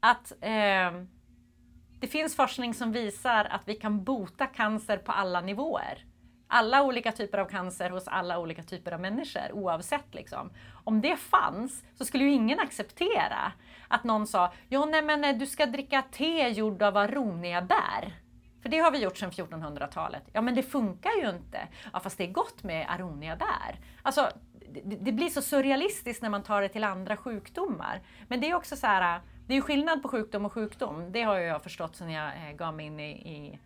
att 0.00 0.32
eh, 0.40 0.92
det 2.00 2.06
finns 2.06 2.36
forskning 2.36 2.74
som 2.74 2.92
visar 2.92 3.44
att 3.44 3.68
vi 3.68 3.74
kan 3.74 4.04
bota 4.04 4.46
cancer 4.46 4.96
på 4.96 5.12
alla 5.12 5.40
nivåer. 5.40 6.04
Alla 6.50 6.82
olika 6.82 7.12
typer 7.12 7.38
av 7.38 7.46
cancer 7.46 7.90
hos 7.90 8.08
alla 8.08 8.38
olika 8.38 8.62
typer 8.62 8.92
av 8.92 9.00
människor 9.00 9.52
oavsett. 9.52 10.14
Liksom. 10.14 10.50
Om 10.84 11.00
det 11.00 11.16
fanns 11.16 11.84
så 11.94 12.04
skulle 12.04 12.24
ju 12.24 12.30
ingen 12.30 12.60
acceptera 12.60 13.52
att 13.88 14.04
någon 14.04 14.26
sa 14.26 14.52
ja, 14.68 14.84
nej, 14.84 15.02
men 15.02 15.24
eh, 15.24 15.36
du 15.36 15.46
ska 15.46 15.66
dricka 15.66 16.02
te 16.02 16.48
gjord 16.48 16.82
av 16.82 16.96
aroniabär. 16.96 18.14
För 18.62 18.68
det 18.68 18.78
har 18.78 18.90
vi 18.90 18.98
gjort 18.98 19.16
sedan 19.16 19.30
1400-talet. 19.30 20.22
Ja, 20.32 20.40
men 20.40 20.54
det 20.54 20.62
funkar 20.62 21.12
ju 21.22 21.30
inte. 21.30 21.68
Ja, 21.92 22.00
fast 22.00 22.18
det 22.18 22.24
är 22.24 22.32
gott 22.32 22.62
med 22.62 22.86
aroniabär. 22.90 23.80
Alltså, 24.02 24.30
det, 24.84 24.96
det 24.96 25.12
blir 25.12 25.28
så 25.28 25.42
surrealistiskt 25.42 26.22
när 26.22 26.30
man 26.30 26.42
tar 26.42 26.62
det 26.62 26.68
till 26.68 26.84
andra 26.84 27.16
sjukdomar. 27.16 28.02
Men 28.28 28.40
det 28.40 28.50
är 28.50 28.54
också 28.54 28.76
så 28.76 28.86
här 28.86 29.20
det 29.48 29.54
är 29.54 29.56
ju 29.56 29.62
skillnad 29.62 30.02
på 30.02 30.08
sjukdom 30.08 30.44
och 30.44 30.52
sjukdom. 30.52 31.12
Det 31.12 31.22
har 31.22 31.38
jag 31.38 31.62
förstått 31.62 31.96
sedan 31.96 32.10
jag 32.10 32.26
eh, 32.26 32.56
gav 32.56 32.74
mig 32.74 32.86
in 32.86 33.00
i, 33.00 33.10
i 33.10 33.58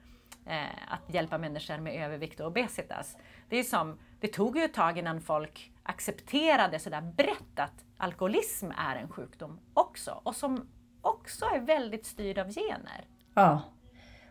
eh, 0.47 0.93
att 0.93 1.15
hjälpa 1.15 1.39
människor 1.39 1.79
med 1.79 2.05
övervikt 2.05 2.41
och 2.41 2.47
obesitas. 2.47 3.17
Det, 3.49 3.57
är 3.57 3.63
som, 3.63 3.99
det 4.21 4.29
tog 4.29 4.57
ju 4.57 4.65
ett 4.65 4.75
tag 4.75 4.99
innan 4.99 5.21
folk 5.21 5.73
accepterade 5.83 6.79
sådär 6.79 7.01
brett 7.01 7.59
att 7.59 7.85
alkoholism 7.97 8.71
är 8.79 8.97
en 8.97 9.09
sjukdom 9.09 9.61
också 9.75 10.21
och 10.23 10.37
som 10.37 10.69
också 11.01 11.45
är 11.45 11.61
väldigt 11.61 12.07
styrd 12.07 12.39
av 12.39 12.49
gener. 12.49 13.07
Ja. 13.35 13.63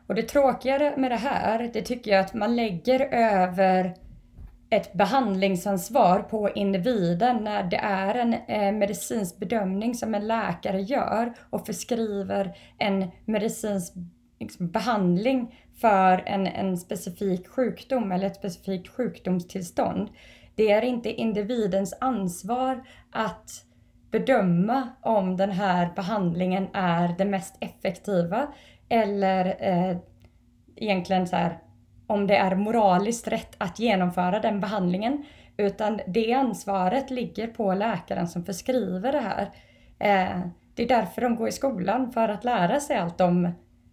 Och 0.08 0.16
det 0.16 0.24
tråkiga 0.24 0.94
med 0.98 1.12
det 1.12 1.18
här, 1.18 1.70
det 1.74 1.82
tycker 1.82 2.12
jag 2.12 2.20
att 2.20 2.34
man 2.34 2.56
lägger 2.56 3.00
över 3.14 3.96
ett 4.72 4.94
behandlingsansvar 4.94 6.20
på 6.20 6.50
individen 6.50 7.44
när 7.44 7.64
det 7.64 7.78
är 7.78 8.16
en 8.16 8.34
eh, 8.34 8.72
medicinsk 8.72 9.38
bedömning 9.38 9.96
som 9.96 10.16
en 10.16 10.28
läkare 10.28 10.82
gör 10.82 11.34
och 11.50 11.66
förskriver 11.66 12.58
en 12.78 13.12
medicinsk 13.26 13.94
liksom, 14.40 14.72
behandling 14.72 15.60
för 15.82 16.24
en, 16.26 16.48
en 16.48 16.78
specifik 16.78 17.48
sjukdom 17.48 18.12
eller 18.12 18.28
ett 18.28 18.36
specifikt 18.36 18.88
sjukdomstillstånd. 18.88 20.10
Det 20.56 20.72
är 20.72 20.82
inte 20.82 21.10
individens 21.10 21.94
ansvar 22.00 22.84
att 23.12 23.50
bedöma 24.12 24.90
om 25.02 25.38
den 25.38 25.52
här 25.52 25.90
behandlingen 25.96 26.68
är 26.74 27.16
den 27.18 27.30
mest 27.30 27.56
effektiva 27.60 28.48
eller 28.90 29.46
eh, 29.60 29.98
egentligen 30.76 31.28
så 31.28 31.36
här 31.36 31.60
om 32.12 32.28
det 32.28 32.36
är 32.36 32.56
moraliskt 32.56 33.28
rätt 33.28 33.56
att 33.58 33.80
genomföra 33.80 34.40
den 34.40 34.60
behandlingen. 34.60 35.26
Utan 35.58 36.00
det 36.08 36.34
ansvaret 36.34 37.12
ligger 37.12 37.48
på 37.48 37.74
läkaren 37.74 38.28
som 38.28 38.46
förskriver 38.46 39.12
det 39.12 39.20
här. 39.20 39.50
Eh, 40.00 40.42
det 40.76 40.84
är 40.84 40.88
därför 40.88 41.22
de 41.22 41.36
går 41.36 41.48
i 41.48 41.52
skolan, 41.52 42.12
för 42.12 42.30
att 42.30 42.44
lära 42.44 42.80
sig 42.80 42.98
allt 42.98 43.22
om 43.22 43.46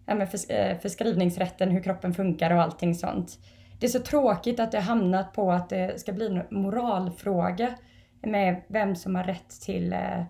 eh, 0.07 0.79
förskrivningsrätten, 0.79 1.71
hur 1.71 1.83
kroppen 1.83 2.13
funkar 2.13 2.51
och 2.51 2.61
allting 2.61 2.95
sånt. 2.95 3.39
Det 3.79 3.85
är 3.85 3.89
så 3.89 3.99
tråkigt 3.99 4.59
att 4.59 4.71
det 4.71 4.77
har 4.77 4.85
hamnat 4.85 5.33
på 5.33 5.51
att 5.51 5.69
det 5.69 5.99
ska 5.99 6.11
bli 6.11 6.27
en 6.27 6.61
moralfråga 6.61 7.73
med 8.21 8.61
vem 8.67 8.95
som 8.95 9.15
har 9.15 9.23
rätt 9.23 9.61
till 9.61 9.93
eh, 9.93 10.23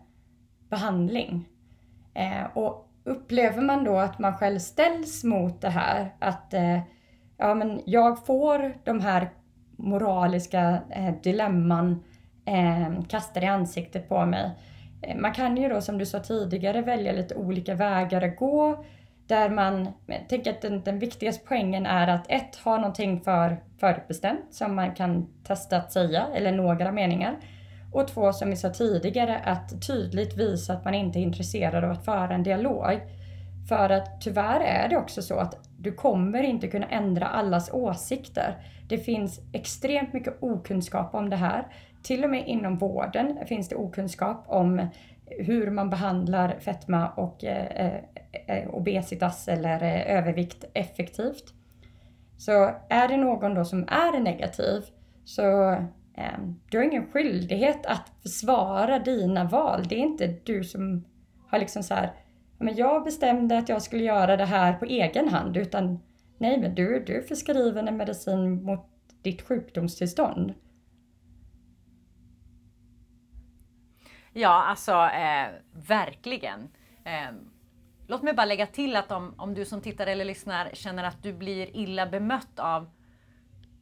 behandling. 0.69 1.49
Eh, 2.13 2.57
och 2.57 2.89
upplever 3.03 3.61
man 3.61 3.83
då 3.83 3.97
att 3.97 4.19
man 4.19 4.37
själv 4.37 4.59
ställs 4.59 5.23
mot 5.23 5.61
det 5.61 5.69
här, 5.69 6.15
att 6.19 6.53
eh, 6.53 6.79
ja 7.39 7.53
men 7.53 7.81
jag 7.85 8.25
får 8.25 8.73
de 8.83 8.99
här 8.99 9.29
moraliska 9.77 10.81
eh, 10.89 11.13
dilemman 11.23 12.03
eh, 12.45 13.03
kastade 13.07 13.45
i 13.45 13.49
ansiktet 13.49 14.09
på 14.09 14.25
mig. 14.25 14.51
Eh, 15.01 15.17
man 15.17 15.33
kan 15.33 15.57
ju 15.57 15.69
då 15.69 15.81
som 15.81 15.97
du 15.97 16.05
sa 16.05 16.19
tidigare 16.19 16.81
välja 16.81 17.11
lite 17.11 17.35
olika 17.35 17.75
vägar 17.75 18.21
att 18.21 18.37
gå. 18.37 18.85
Där 19.27 19.49
man, 19.49 19.89
jag 20.05 20.29
tänker 20.29 20.51
att 20.51 20.61
den, 20.61 20.81
den 20.83 20.99
viktigaste 20.99 21.45
poängen 21.47 21.85
är 21.85 22.07
att 22.07 22.31
ett, 22.31 22.55
ha 22.55 22.77
någonting 22.77 23.21
för 23.21 23.57
förutbestämt 23.79 24.53
som 24.53 24.75
man 24.75 24.95
kan 24.95 25.27
testa 25.43 25.77
att 25.77 25.91
säga, 25.91 26.27
eller 26.35 26.51
några 26.51 26.91
meningar. 26.91 27.37
Och 27.93 28.07
två, 28.07 28.33
som 28.33 28.49
vi 28.49 28.55
sa 28.55 28.69
tidigare, 28.69 29.37
att 29.37 29.87
tydligt 29.87 30.37
visa 30.37 30.73
att 30.73 30.85
man 30.85 30.93
inte 30.93 31.19
är 31.19 31.21
intresserad 31.21 31.83
av 31.83 31.91
att 31.91 32.05
föra 32.05 32.33
en 32.33 32.43
dialog. 32.43 32.99
För 33.69 33.89
att 33.89 34.21
tyvärr 34.21 34.59
är 34.59 34.89
det 34.89 34.97
också 34.97 35.21
så 35.21 35.35
att 35.35 35.68
du 35.81 35.91
kommer 35.91 36.43
inte 36.43 36.67
kunna 36.67 36.87
ändra 36.87 37.27
allas 37.27 37.73
åsikter. 37.73 38.55
Det 38.89 38.97
finns 38.97 39.39
extremt 39.53 40.13
mycket 40.13 40.43
okunskap 40.43 41.15
om 41.15 41.29
det 41.29 41.35
här. 41.35 41.67
Till 42.03 42.23
och 42.23 42.29
med 42.29 42.47
inom 42.47 42.77
vården 42.77 43.37
finns 43.45 43.69
det 43.69 43.75
okunskap 43.75 44.43
om 44.47 44.87
hur 45.25 45.71
man 45.71 45.89
behandlar 45.89 46.59
fetma 46.59 47.09
och 47.09 47.43
eh, 47.43 47.85
eh, 47.85 48.01
eh 48.47 48.69
obesitas 48.69 49.47
eller 49.47 49.83
eh, 49.83 50.17
övervikt 50.17 50.65
effektivt. 50.73 51.53
Så 52.37 52.71
är 52.89 53.07
det 53.07 53.17
någon 53.17 53.53
då 53.53 53.65
som 53.65 53.83
är 53.83 54.19
negativ 54.19 54.83
så 55.25 55.71
eh, 56.17 56.39
du 56.69 56.77
har 56.77 56.85
ingen 56.85 57.11
skyldighet 57.11 57.85
att 57.85 58.11
försvara 58.21 58.99
dina 58.99 59.43
val. 59.43 59.87
Det 59.89 59.95
är 59.95 59.99
inte 59.99 60.35
du 60.43 60.63
som 60.63 61.05
har 61.47 61.59
liksom 61.59 61.83
så 61.83 61.93
här 61.93 62.11
men 62.59 62.75
jag 62.75 63.03
bestämde 63.03 63.57
att 63.57 63.69
jag 63.69 63.81
skulle 63.81 64.03
göra 64.03 64.37
det 64.37 64.45
här 64.45 64.73
på 64.73 64.85
egen 64.85 65.29
hand 65.29 65.57
utan 65.57 65.99
nej 66.37 66.59
men 66.59 66.75
du, 66.75 67.03
du 67.07 67.23
förskriven 67.23 67.87
en 67.87 67.97
medicin 67.97 68.63
mot 68.63 68.85
ditt 69.21 69.41
sjukdomstillstånd. 69.41 70.53
Ja, 74.33 74.63
alltså 74.63 74.91
eh, 74.91 75.47
verkligen. 75.87 76.69
Eh, 77.03 77.31
låt 78.07 78.21
mig 78.21 78.33
bara 78.33 78.45
lägga 78.45 78.67
till 78.67 78.95
att 78.95 79.11
om, 79.11 79.33
om 79.37 79.53
du 79.53 79.65
som 79.65 79.81
tittar 79.81 80.07
eller 80.07 80.25
lyssnar 80.25 80.69
känner 80.73 81.03
att 81.03 81.23
du 81.23 81.33
blir 81.33 81.77
illa 81.77 82.05
bemött 82.05 82.59
av 82.59 82.89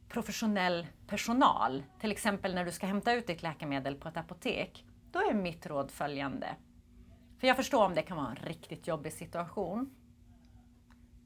professionell 0.08 0.86
personal, 1.06 1.82
till 2.00 2.12
exempel 2.12 2.54
när 2.54 2.64
du 2.64 2.72
ska 2.72 2.86
hämta 2.86 3.12
ut 3.12 3.26
ditt 3.26 3.42
läkemedel 3.42 3.94
på 3.94 4.08
ett 4.08 4.16
apotek, 4.16 4.84
då 5.12 5.18
är 5.18 5.34
mitt 5.34 5.66
råd 5.66 5.90
följande. 5.90 6.46
För 7.38 7.46
jag 7.46 7.56
förstår 7.56 7.84
om 7.84 7.94
det 7.94 8.02
kan 8.02 8.16
vara 8.16 8.28
en 8.28 8.36
riktigt 8.36 8.86
jobbig 8.86 9.12
situation. 9.12 9.94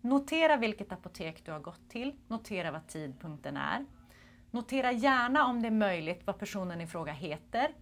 Notera 0.01 0.57
vilket 0.57 0.93
apotek 0.93 1.45
du 1.45 1.53
har 1.53 1.61
gått 1.61 1.89
till. 1.89 2.17
Notera 2.29 2.71
vad 2.71 2.87
tidpunkten 2.87 3.57
är. 3.57 3.87
Notera 4.51 4.93
gärna 4.93 5.47
om 5.47 5.63
det 5.63 5.69
är 5.69 5.73
möjligt 5.73 6.27
vad 6.27 6.39
personen 6.39 6.81
i 6.81 6.87
fråga 6.87 7.13
heter. 7.13 7.75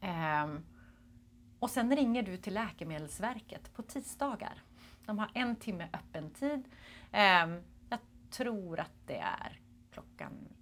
Ehm. 0.00 0.64
och 1.58 1.70
sen 1.70 1.96
ringer 1.96 2.22
du 2.22 2.36
till 2.36 2.54
Läkemedelsverket 2.54 3.74
på 3.74 3.82
tisdagar. 3.82 4.62
De 5.06 5.18
har 5.18 5.30
en 5.34 5.56
timme 5.56 5.88
öppen 5.92 6.30
tid. 6.30 6.64
Ehm, 7.12 7.62
jag 7.88 7.98
tror 8.30 8.80
att 8.80 9.06
det 9.06 9.18
är 9.18 9.60
klockan. 9.92 10.55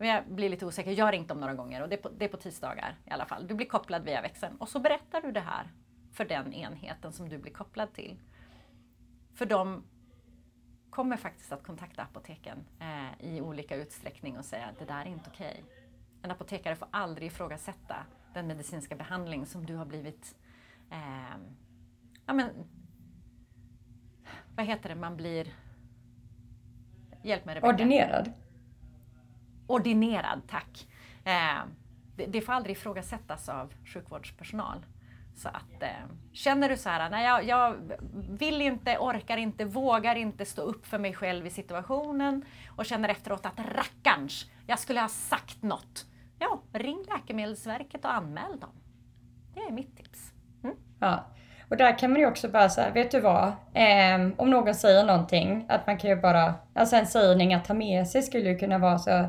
Men 0.00 0.08
jag 0.08 0.28
blir 0.28 0.48
lite 0.48 0.66
osäker. 0.66 0.92
Jag 0.92 1.04
har 1.04 1.12
ringt 1.12 1.28
dem 1.28 1.40
några 1.40 1.54
gånger 1.54 1.82
och 1.82 1.88
det 1.88 1.94
är, 1.94 2.02
på, 2.02 2.08
det 2.08 2.24
är 2.24 2.28
på 2.28 2.36
tisdagar 2.36 2.96
i 3.06 3.10
alla 3.10 3.26
fall. 3.26 3.46
Du 3.46 3.54
blir 3.54 3.66
kopplad 3.66 4.04
via 4.04 4.22
växeln 4.22 4.56
och 4.56 4.68
så 4.68 4.80
berättar 4.80 5.22
du 5.22 5.32
det 5.32 5.40
här 5.40 5.70
för 6.12 6.24
den 6.24 6.52
enheten 6.52 7.12
som 7.12 7.28
du 7.28 7.38
blir 7.38 7.52
kopplad 7.52 7.92
till. 7.92 8.18
För 9.34 9.46
de 9.46 9.84
kommer 10.90 11.16
faktiskt 11.16 11.52
att 11.52 11.62
kontakta 11.62 12.02
apoteken 12.02 12.58
eh, 12.80 13.26
i 13.26 13.40
olika 13.40 13.76
utsträckning 13.76 14.38
och 14.38 14.44
säga 14.44 14.66
att 14.66 14.78
det 14.78 14.84
där 14.84 15.00
är 15.00 15.06
inte 15.06 15.30
okej. 15.30 15.64
Okay. 15.64 15.84
En 16.22 16.30
apotekare 16.30 16.76
får 16.76 16.88
aldrig 16.90 17.26
ifrågasätta 17.26 17.96
den 18.34 18.46
medicinska 18.46 18.96
behandling 18.96 19.46
som 19.46 19.66
du 19.66 19.76
har 19.76 19.86
blivit 19.86 20.36
eh, 20.90 21.36
ja, 22.26 22.32
men, 22.32 22.50
vad 24.56 24.66
heter 24.66 24.88
det, 24.88 24.94
man 24.94 25.16
blir... 25.16 25.48
Hjälp 27.22 27.44
mig 27.44 27.54
Rebecka. 27.54 27.74
Ordinerad? 27.74 28.32
Ordinerad, 29.70 30.42
tack. 30.48 30.86
Eh, 31.24 31.62
det, 32.16 32.26
det 32.26 32.40
får 32.40 32.52
aldrig 32.52 32.76
ifrågasättas 32.76 33.48
av 33.48 33.72
sjukvårdspersonal. 33.84 34.86
Så 35.36 35.48
att, 35.48 35.82
eh, 35.82 35.88
känner 36.32 36.68
du 36.68 36.76
så 36.76 36.88
här, 36.88 37.10
nej 37.10 37.24
jag, 37.24 37.44
jag, 37.44 37.76
vill 38.38 38.62
inte, 38.62 38.98
orkar 38.98 39.36
inte, 39.36 39.64
vågar 39.64 40.14
inte 40.14 40.44
stå 40.44 40.62
upp 40.62 40.86
för 40.86 40.98
mig 40.98 41.14
själv 41.14 41.46
i 41.46 41.50
situationen 41.50 42.44
och 42.76 42.86
känner 42.86 43.08
efteråt 43.08 43.46
att 43.46 43.58
rackarns, 43.76 44.50
jag 44.66 44.78
skulle 44.78 45.00
ha 45.00 45.08
sagt 45.08 45.62
något. 45.62 46.06
Ja, 46.38 46.62
ring 46.72 47.04
Läkemedelsverket 47.08 48.04
och 48.04 48.14
anmäl 48.14 48.60
dem. 48.60 48.72
Det 49.54 49.60
är 49.60 49.70
mitt 49.70 49.96
tips. 49.96 50.32
Mm. 50.64 50.76
Ja, 51.00 51.24
och 51.70 51.76
där 51.76 51.98
kan 51.98 52.10
man 52.10 52.20
ju 52.20 52.26
också 52.26 52.48
bara 52.48 52.68
säga, 52.68 52.90
vet 52.90 53.10
du 53.10 53.20
vad? 53.20 53.46
Eh, 53.74 54.28
om 54.36 54.50
någon 54.50 54.74
säger 54.74 55.04
någonting, 55.04 55.66
att 55.68 55.86
man 55.86 55.98
kan 55.98 56.10
ju 56.10 56.16
bara, 56.16 56.54
alltså 56.74 56.96
en 56.96 57.06
sägning 57.06 57.54
att 57.54 57.64
ta 57.64 57.74
med 57.74 58.08
sig 58.08 58.22
skulle 58.22 58.48
ju 58.48 58.58
kunna 58.58 58.78
vara 58.78 58.98
så 58.98 59.28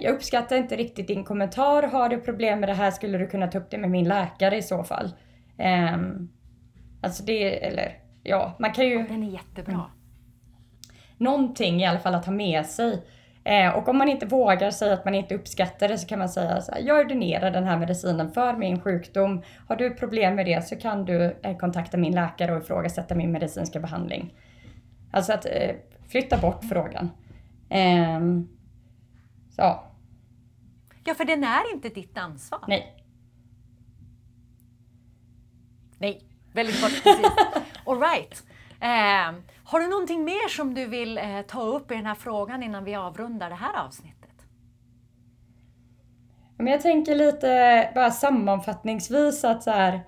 jag 0.00 0.14
uppskattar 0.14 0.56
inte 0.56 0.76
riktigt 0.76 1.08
din 1.08 1.24
kommentar. 1.24 1.82
Har 1.82 2.08
du 2.08 2.18
problem 2.18 2.60
med 2.60 2.68
det 2.68 2.74
här 2.74 2.90
skulle 2.90 3.18
du 3.18 3.26
kunna 3.26 3.46
ta 3.46 3.58
upp 3.58 3.70
det 3.70 3.78
med 3.78 3.90
min 3.90 4.08
läkare 4.08 4.56
i 4.56 4.62
så 4.62 4.84
fall. 4.84 5.10
Eh, 5.58 5.96
alltså 7.00 7.24
det, 7.24 7.66
eller 7.66 7.98
ja, 8.22 8.56
man 8.58 8.72
kan 8.72 8.86
ju... 8.86 9.02
Den 9.02 9.22
är 9.22 9.32
jättebra. 9.32 9.74
Mm, 9.74 9.86
någonting 11.16 11.80
i 11.80 11.86
alla 11.86 11.98
fall 11.98 12.14
att 12.14 12.26
ha 12.26 12.32
med 12.32 12.66
sig. 12.66 13.02
Eh, 13.44 13.76
och 13.76 13.88
om 13.88 13.98
man 13.98 14.08
inte 14.08 14.26
vågar 14.26 14.70
säga 14.70 14.94
att 14.94 15.04
man 15.04 15.14
inte 15.14 15.34
uppskattar 15.34 15.88
det 15.88 15.98
så 15.98 16.06
kan 16.06 16.18
man 16.18 16.28
säga 16.28 16.60
så 16.60 16.72
här, 16.72 16.80
jag 16.80 17.00
ordinerar 17.00 17.50
den 17.50 17.64
här 17.64 17.78
medicinen 17.78 18.32
för 18.32 18.56
min 18.56 18.80
sjukdom. 18.80 19.42
Har 19.68 19.76
du 19.76 19.90
problem 19.90 20.34
med 20.34 20.46
det 20.46 20.66
så 20.66 20.76
kan 20.76 21.04
du 21.04 21.36
eh, 21.42 21.56
kontakta 21.56 21.96
min 21.96 22.14
läkare 22.14 22.56
och 22.56 22.62
ifrågasätta 22.62 23.14
min 23.14 23.32
medicinska 23.32 23.80
behandling. 23.80 24.34
Alltså 25.10 25.32
att 25.32 25.46
eh, 25.46 25.70
flytta 26.08 26.38
bort 26.38 26.64
frågan. 26.64 27.10
Så. 29.56 29.80
Ja, 31.04 31.14
för 31.14 31.24
den 31.24 31.44
är 31.44 31.74
inte 31.74 31.88
ditt 31.88 32.18
ansvar. 32.18 32.64
Nej. 32.68 33.04
Nej, 35.98 36.22
väldigt 36.52 36.80
kort 36.80 37.02
precis. 37.02 37.26
All 37.86 38.00
right. 38.00 38.42
Eh, 38.80 39.40
har 39.64 39.80
du 39.80 39.88
någonting 39.88 40.24
mer 40.24 40.48
som 40.48 40.74
du 40.74 40.86
vill 40.86 41.18
eh, 41.18 41.42
ta 41.42 41.62
upp 41.62 41.90
i 41.90 41.94
den 41.94 42.06
här 42.06 42.14
frågan 42.14 42.62
innan 42.62 42.84
vi 42.84 42.94
avrundar 42.94 43.50
det 43.50 43.56
här 43.56 43.84
avsnittet? 43.84 44.18
Men 46.56 46.66
jag 46.66 46.80
tänker 46.80 47.14
lite 47.14 47.90
bara 47.94 48.10
sammanfattningsvis 48.10 49.44
att 49.44 49.62
så 49.62 49.70
här, 49.70 50.00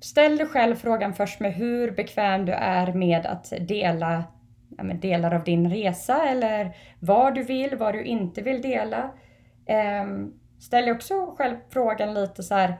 Ställ 0.00 0.36
dig 0.36 0.46
själv 0.46 0.76
frågan 0.76 1.14
först 1.14 1.40
med 1.40 1.54
hur 1.54 1.90
bekväm 1.90 2.44
du 2.44 2.52
är 2.52 2.92
med 2.92 3.26
att 3.26 3.52
dela 3.60 4.24
ja, 4.78 4.84
delar 4.84 5.34
av 5.34 5.44
din 5.44 5.70
resa 5.70 6.28
eller 6.28 6.76
vad 7.00 7.34
du 7.34 7.42
vill, 7.42 7.76
vad 7.76 7.94
du 7.94 8.04
inte 8.04 8.42
vill 8.42 8.62
dela. 8.62 9.10
Eh, 9.66 10.06
ställ 10.58 10.88
också 10.88 11.34
själv 11.38 11.56
frågan 11.70 12.14
lite 12.14 12.42
så 12.42 12.54
här 12.54 12.76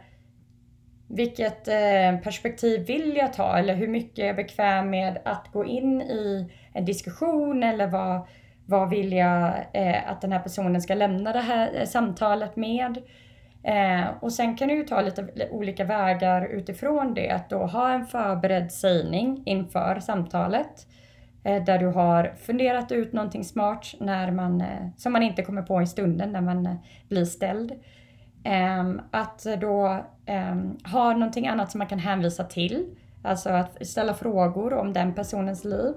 vilket 1.08 1.68
eh, 1.68 2.18
perspektiv 2.22 2.86
vill 2.86 3.16
jag 3.16 3.32
ta 3.32 3.58
eller 3.58 3.74
hur 3.74 3.88
mycket 3.88 4.18
är 4.18 4.26
jag 4.26 4.36
bekväm 4.36 4.90
med 4.90 5.18
att 5.24 5.52
gå 5.52 5.64
in 5.64 6.02
i 6.02 6.52
en 6.74 6.84
diskussion 6.84 7.62
eller 7.62 7.86
vad, 7.86 8.26
vad 8.66 8.90
vill 8.90 9.12
jag 9.12 9.54
eh, 9.72 10.10
att 10.10 10.20
den 10.20 10.32
här 10.32 10.40
personen 10.40 10.82
ska 10.82 10.94
lämna 10.94 11.32
det 11.32 11.40
här 11.40 11.70
eh, 11.74 11.84
samtalet 11.84 12.56
med? 12.56 13.02
Eh, 13.62 14.06
och 14.20 14.32
sen 14.32 14.56
kan 14.56 14.68
du 14.68 14.74
ju 14.74 14.84
ta 14.84 15.00
lite 15.00 15.48
olika 15.50 15.84
vägar 15.84 16.46
utifrån 16.46 17.14
det. 17.14 17.30
Att 17.30 17.50
då 17.50 17.58
ha 17.58 17.90
en 17.90 18.06
förberedd 18.06 18.72
sägning 18.72 19.42
inför 19.46 20.00
samtalet. 20.00 20.86
Eh, 21.46 21.64
där 21.64 21.78
du 21.78 21.86
har 21.86 22.32
funderat 22.36 22.92
ut 22.92 23.12
någonting 23.12 23.44
smart 23.44 23.94
när 24.00 24.30
man, 24.30 24.60
eh, 24.60 24.88
som 24.96 25.12
man 25.12 25.22
inte 25.22 25.42
kommer 25.42 25.62
på 25.62 25.82
i 25.82 25.86
stunden 25.86 26.32
när 26.32 26.40
man 26.40 26.66
eh, 26.66 26.74
blir 27.08 27.24
ställd. 27.24 27.72
Ehm, 28.44 29.00
att 29.10 29.46
då 29.60 30.04
ehm, 30.26 30.76
ha 30.92 31.12
någonting 31.12 31.48
annat 31.48 31.70
som 31.70 31.78
man 31.78 31.86
kan 31.86 31.98
hänvisa 31.98 32.44
till. 32.44 32.86
Alltså 33.22 33.50
att 33.50 33.86
ställa 33.86 34.14
frågor 34.14 34.72
om 34.72 34.92
den 34.92 35.14
personens 35.14 35.64
liv. 35.64 35.94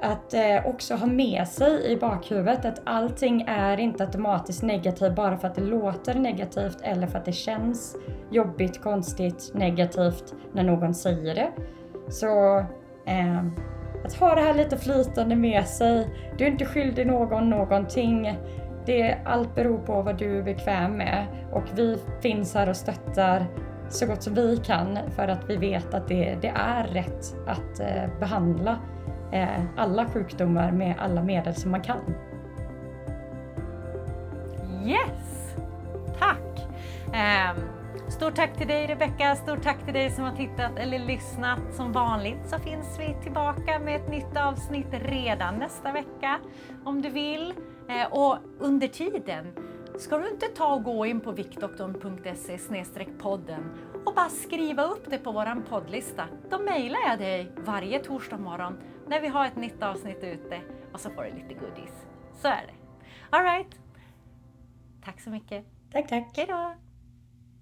Att 0.00 0.34
också 0.64 0.94
ha 0.94 1.06
med 1.06 1.48
sig 1.48 1.92
i 1.92 1.96
bakhuvudet 1.96 2.64
att 2.64 2.82
allting 2.84 3.44
är 3.48 3.80
inte 3.80 4.04
automatiskt 4.04 4.62
negativt 4.62 5.16
bara 5.16 5.36
för 5.36 5.48
att 5.48 5.54
det 5.54 5.60
låter 5.60 6.14
negativt 6.14 6.80
eller 6.82 7.06
för 7.06 7.18
att 7.18 7.24
det 7.24 7.32
känns 7.32 7.96
jobbigt, 8.30 8.82
konstigt, 8.82 9.50
negativt 9.54 10.34
när 10.52 10.64
någon 10.64 10.94
säger 10.94 11.34
det. 11.34 11.52
Så 12.10 12.58
eh, 13.06 13.42
att 14.04 14.14
ha 14.14 14.34
det 14.34 14.40
här 14.40 14.54
lite 14.54 14.76
flytande 14.76 15.36
med 15.36 15.66
sig. 15.66 16.08
Du 16.38 16.44
är 16.44 16.48
inte 16.48 16.64
skyldig 16.64 17.06
någon 17.06 17.50
någonting. 17.50 18.38
Det, 18.86 19.18
allt 19.24 19.54
beror 19.54 19.78
på 19.78 20.02
vad 20.02 20.18
du 20.18 20.38
är 20.38 20.42
bekväm 20.42 20.92
med 20.92 21.26
och 21.52 21.64
vi 21.74 21.98
finns 22.20 22.54
här 22.54 22.68
och 22.68 22.76
stöttar 22.76 23.46
så 23.88 24.06
gott 24.06 24.22
som 24.22 24.34
vi 24.34 24.56
kan 24.64 24.98
för 25.16 25.28
att 25.28 25.50
vi 25.50 25.56
vet 25.56 25.94
att 25.94 26.08
det, 26.08 26.38
det 26.42 26.52
är 26.56 26.84
rätt 26.84 27.34
att 27.46 27.80
eh, 27.80 28.18
behandla 28.20 28.78
eh, 29.32 29.64
alla 29.76 30.06
sjukdomar 30.06 30.72
med 30.72 30.94
alla 30.98 31.22
medel 31.22 31.54
som 31.54 31.70
man 31.70 31.80
kan. 31.80 32.14
Yes! 34.86 35.54
Tack! 36.18 36.66
Um, 37.06 37.71
stort 38.12 38.34
tack 38.34 38.58
till 38.58 38.68
dig 38.68 38.86
Rebecka, 38.86 39.36
stort 39.36 39.62
tack 39.62 39.84
till 39.84 39.94
dig 39.94 40.10
som 40.10 40.24
har 40.24 40.36
tittat 40.36 40.78
eller 40.78 40.98
lyssnat. 40.98 41.60
Som 41.72 41.92
vanligt 41.92 42.48
så 42.48 42.58
finns 42.58 42.98
vi 43.00 43.16
tillbaka 43.22 43.78
med 43.78 43.96
ett 43.96 44.10
nytt 44.10 44.36
avsnitt 44.36 44.86
redan 44.90 45.54
nästa 45.54 45.92
vecka 45.92 46.40
om 46.84 47.02
du 47.02 47.08
vill. 47.08 47.54
Eh, 47.88 48.12
och 48.12 48.38
under 48.58 48.88
tiden 48.88 49.46
ska 49.98 50.18
du 50.18 50.28
inte 50.28 50.46
ta 50.46 50.74
och 50.74 50.84
gå 50.84 51.06
in 51.06 51.20
på 51.20 51.32
viktdoktorn.se 51.32 52.58
podden 53.18 53.70
och 54.06 54.14
bara 54.14 54.28
skriva 54.28 54.84
upp 54.84 55.10
det 55.10 55.18
på 55.18 55.32
våran 55.32 55.62
poddlista. 55.62 56.24
Då 56.50 56.58
mejlar 56.58 57.00
jag 57.08 57.18
dig 57.18 57.52
varje 57.56 57.98
torsdag 57.98 58.38
morgon 58.38 58.78
när 59.08 59.20
vi 59.20 59.28
har 59.28 59.46
ett 59.46 59.56
nytt 59.56 59.82
avsnitt 59.82 60.24
ute 60.24 60.60
och 60.92 61.00
så 61.00 61.10
får 61.10 61.22
du 61.22 61.30
lite 61.30 61.54
goodies. 61.54 62.06
Så 62.32 62.48
är 62.48 62.66
det. 62.66 62.74
Alright. 63.36 63.78
Tack 65.04 65.20
så 65.20 65.30
mycket. 65.30 65.64
Tack, 65.92 66.08
tack. 66.08 66.36
Hejdå. 66.36 66.74